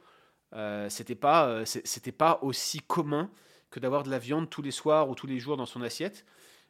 Euh, 0.53 0.89
c'était 0.89 1.17
pas, 1.17 1.49
euh, 1.49 1.65
c'était 1.65 2.13
pas 2.13 2.39
aussi 2.43 2.79
commun 2.79 3.29
que 3.71 3.81
d'avoir 3.81 4.05
de 4.05 4.11
la 4.11 4.21
viande 4.21 4.49
tous 4.49 4.63
les 4.63 4.71
soirs 4.71 5.11
ou 5.11 5.17
tous 5.17 5.27
les 5.27 5.41
jours 5.41 5.57
dans 5.57 5.67
son 5.67 5.83
assiette. 5.83 6.25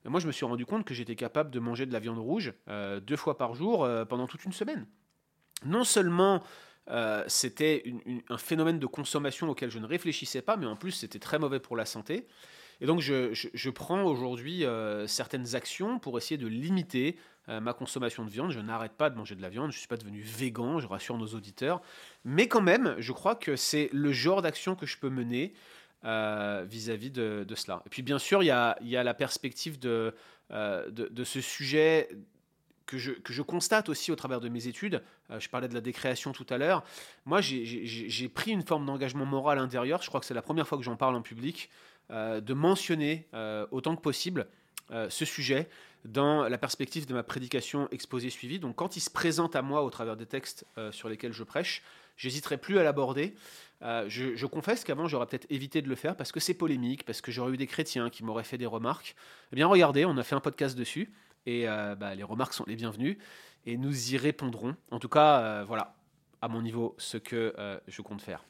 moi, 0.07 0.21
je 0.21 0.27
me 0.27 0.33
suis 0.33 0.47
rendu 0.47 0.65
compte 0.65 0.87
que 0.87 0.95
j'étais 0.95 1.17
capable 1.17 1.51
de 1.51 1.61
manger 1.61 1.85
de 1.85 1.93
la 1.93 1.99
viande 1.99 2.17
rouge 2.17 2.55
euh, 2.69 2.99
deux 2.99 3.17
fois 3.17 3.37
par 3.37 3.55
jour 3.55 3.87
pendant 4.09 4.27
toute 4.27 4.43
une 4.47 4.55
semaine. 4.55 4.87
Non 5.67 5.85
seulement 5.85 6.43
c'était 7.27 7.85
un 8.31 8.39
phénomène 8.39 8.79
de 8.79 8.87
consommation 8.87 9.51
auquel 9.51 9.71
je 9.71 9.81
ne 9.81 9.87
réfléchissais 9.87 10.41
pas, 10.41 10.57
mais 10.57 10.67
en 10.67 10.77
plus 10.77 10.93
c'était 10.93 11.19
très 11.19 11.39
mauvais 11.39 11.61
pour 11.61 11.77
la 11.77 11.85
santé. 11.85 12.27
Et 12.83 12.87
donc 12.87 13.01
je, 13.01 13.71
prends 13.71 14.03
aujourd'hui 14.03 14.65
certaines 15.07 15.55
actions 15.55 15.99
pour 15.99 16.19
essayer 16.19 16.37
de 16.37 16.49
limiter 16.49 17.17
ma 17.49 17.73
consommation 17.73 18.25
de 18.25 18.31
viande. 18.31 18.51
Je 18.51 18.59
n'arrête 18.59 18.93
pas 18.93 19.09
de 19.09 19.17
manger 19.17 19.37
de 19.37 19.43
la 19.43 19.49
viande, 19.49 19.71
je 19.71 19.77
ne 19.77 19.79
suis 19.79 19.89
pas 19.89 19.97
devenu 19.97 20.21
végan, 20.21 20.81
je 20.81 20.89
rassure 20.89 21.17
nos 21.17 21.29
auditeurs. 21.29 21.81
Mais 22.25 22.49
quand 22.49 22.61
même, 22.61 22.97
je 22.99 23.13
crois 23.13 23.37
que 23.37 23.57
c'est 23.57 23.89
le 23.93 24.13
genre 24.13 24.43
d'action 24.43 24.75
que 24.75 24.85
je 24.85 24.99
peux 24.99 25.11
mener 25.11 25.55
euh, 26.05 26.65
vis-à-vis 26.69 27.13
de, 27.13 27.47
cela. 27.55 27.81
Et 27.87 27.89
puis 27.89 28.03
bien 28.03 28.19
sûr, 28.19 28.43
il 28.43 28.47
y 28.47 28.51
a, 28.51 28.77
la 28.81 29.15
perspective 29.15 29.79
de, 29.79 30.13
euh, 30.51 30.91
ce 31.23 31.41
sujet 31.41 32.09
que 32.87 32.99
je, 32.99 33.43
constate 33.43 33.89
aussi 33.89 34.11
au 34.11 34.17
travers 34.17 34.41
de 34.41 34.49
mes 34.49 34.67
études. 34.67 35.01
Euh, 35.31 35.39
je 35.39 35.49
parlais 35.49 35.69
de 35.69 35.75
la 35.75 35.81
décréation 35.81 36.33
tout 36.33 36.47
à 36.51 36.59
l'heure. 36.59 36.83
Moi, 37.25 37.41
j'ai 37.41 38.29
pris 38.29 38.51
une 38.51 38.63
forme 38.63 38.85
d'engagement 38.85 39.25
moral 39.25 39.61
intérieur. 39.61 40.03
Je 40.03 40.09
crois 40.09 40.19
que 40.19 40.27
c'est 40.27 40.35
la 40.35 40.43
première 40.43 40.67
fois 40.67 40.77
que 40.77 40.83
j'en 40.83 40.97
parle 40.97 41.15
en 41.15 41.23
public, 41.23 41.71
de 42.11 42.55
mentionner 42.55 43.29
autant 43.71 43.97
que 43.97 44.03
possible 44.03 44.47
ce 45.09 45.25
sujet 45.25 45.69
dans 46.05 46.49
la 46.49 46.59
perspective 46.59 47.07
de 47.07 47.15
ma 47.15 47.23
prédication 47.23 47.89
exposée 47.91 48.31
suivie. 48.31 48.59
Donc 48.59 48.77
quand 48.77 48.97
il 48.97 49.01
se 49.01 49.11
présente 49.11 49.57
à 49.57 49.63
moi 49.63 49.83
au 49.83 49.91
travers 49.91 50.17
des 50.17 50.27
textes 50.27 50.67
sur 50.91 51.09
lesquels 51.09 51.33
je 51.33 51.45
prêche, 51.45 51.83
j'hésiterai 52.17 52.59
plus 52.59 52.79
à 52.79 52.83
l'aborder. 52.83 53.35
Euh, 53.83 54.05
je, 54.09 54.47
confesse 54.47 54.85
qu'avant, 54.85 55.09
j'aurais 55.09 55.27
peut-être 55.27 55.47
évité 55.51 55.83
de 55.83 55.89
le 55.89 55.97
faire 55.97 56.17
parce 56.17 56.33
que 56.33 56.41
c'est 56.41 56.55
polémique, 56.55 57.05
parce 57.05 57.21
que 57.21 57.33
j'aurais 57.33 57.53
eu 57.53 57.57
des 57.57 57.67
chrétiens 57.67 58.11
qui 58.11 58.25
m'auraient 58.25 58.45
fait 58.45 58.59
des 58.59 58.67
remarques. 58.67 59.17
Eh 59.53 59.57
bien, 59.57 59.67
regardez, 59.67 60.05
on 60.05 60.17
a 60.17 60.23
fait 60.23 60.35
un 60.35 60.41
podcast 60.41 60.77
dessus 60.77 61.13
et 61.47 61.69
euh, 61.69 61.95
bah, 61.97 62.15
les 62.15 62.23
remarques 62.23 62.55
sont 62.55 62.65
les 62.67 62.77
bienvenues 62.77 63.19
et 63.67 63.77
nous 63.77 64.13
y 64.13 64.17
répondrons. 64.17 64.77
En 64.91 64.99
tout 64.99 65.09
cas, 65.09 65.41
euh, 65.41 65.65
voilà, 65.67 65.95
à 66.41 66.49
mon 66.49 66.63
niveau, 66.63 66.95
ce 66.99 67.17
que 67.17 67.55
je 67.89 68.03
compte 68.03 68.23
faire. 68.23 68.45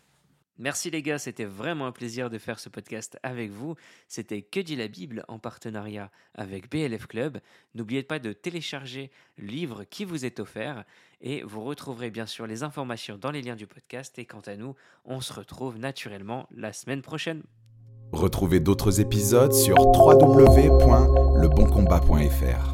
Merci 0.58 0.90
les 0.90 1.02
gars, 1.02 1.18
c'était 1.18 1.44
vraiment 1.44 1.86
un 1.86 1.92
plaisir 1.92 2.30
de 2.30 2.38
faire 2.38 2.58
ce 2.58 2.68
podcast 2.68 3.18
avec 3.22 3.50
vous. 3.50 3.74
C'était 4.06 4.42
Que 4.42 4.60
dit 4.60 4.76
la 4.76 4.88
Bible 4.88 5.24
en 5.28 5.38
partenariat 5.38 6.10
avec 6.34 6.70
BLF 6.70 7.06
Club. 7.06 7.38
N'oubliez 7.74 8.02
pas 8.02 8.18
de 8.18 8.32
télécharger 8.32 9.10
le 9.38 9.46
livre 9.46 9.84
qui 9.84 10.04
vous 10.04 10.24
est 10.24 10.40
offert 10.40 10.84
et 11.20 11.42
vous 11.42 11.62
retrouverez 11.62 12.10
bien 12.10 12.26
sûr 12.26 12.46
les 12.46 12.62
informations 12.62 13.16
dans 13.16 13.30
les 13.30 13.42
liens 13.42 13.56
du 13.56 13.66
podcast. 13.66 14.18
Et 14.18 14.26
quant 14.26 14.40
à 14.40 14.56
nous, 14.56 14.74
on 15.04 15.20
se 15.20 15.32
retrouve 15.32 15.78
naturellement 15.78 16.48
la 16.54 16.72
semaine 16.72 17.02
prochaine. 17.02 17.42
Retrouvez 18.12 18.60
d'autres 18.60 19.00
épisodes 19.00 19.54
sur 19.54 19.76
www.leboncombat.fr. 19.78 22.71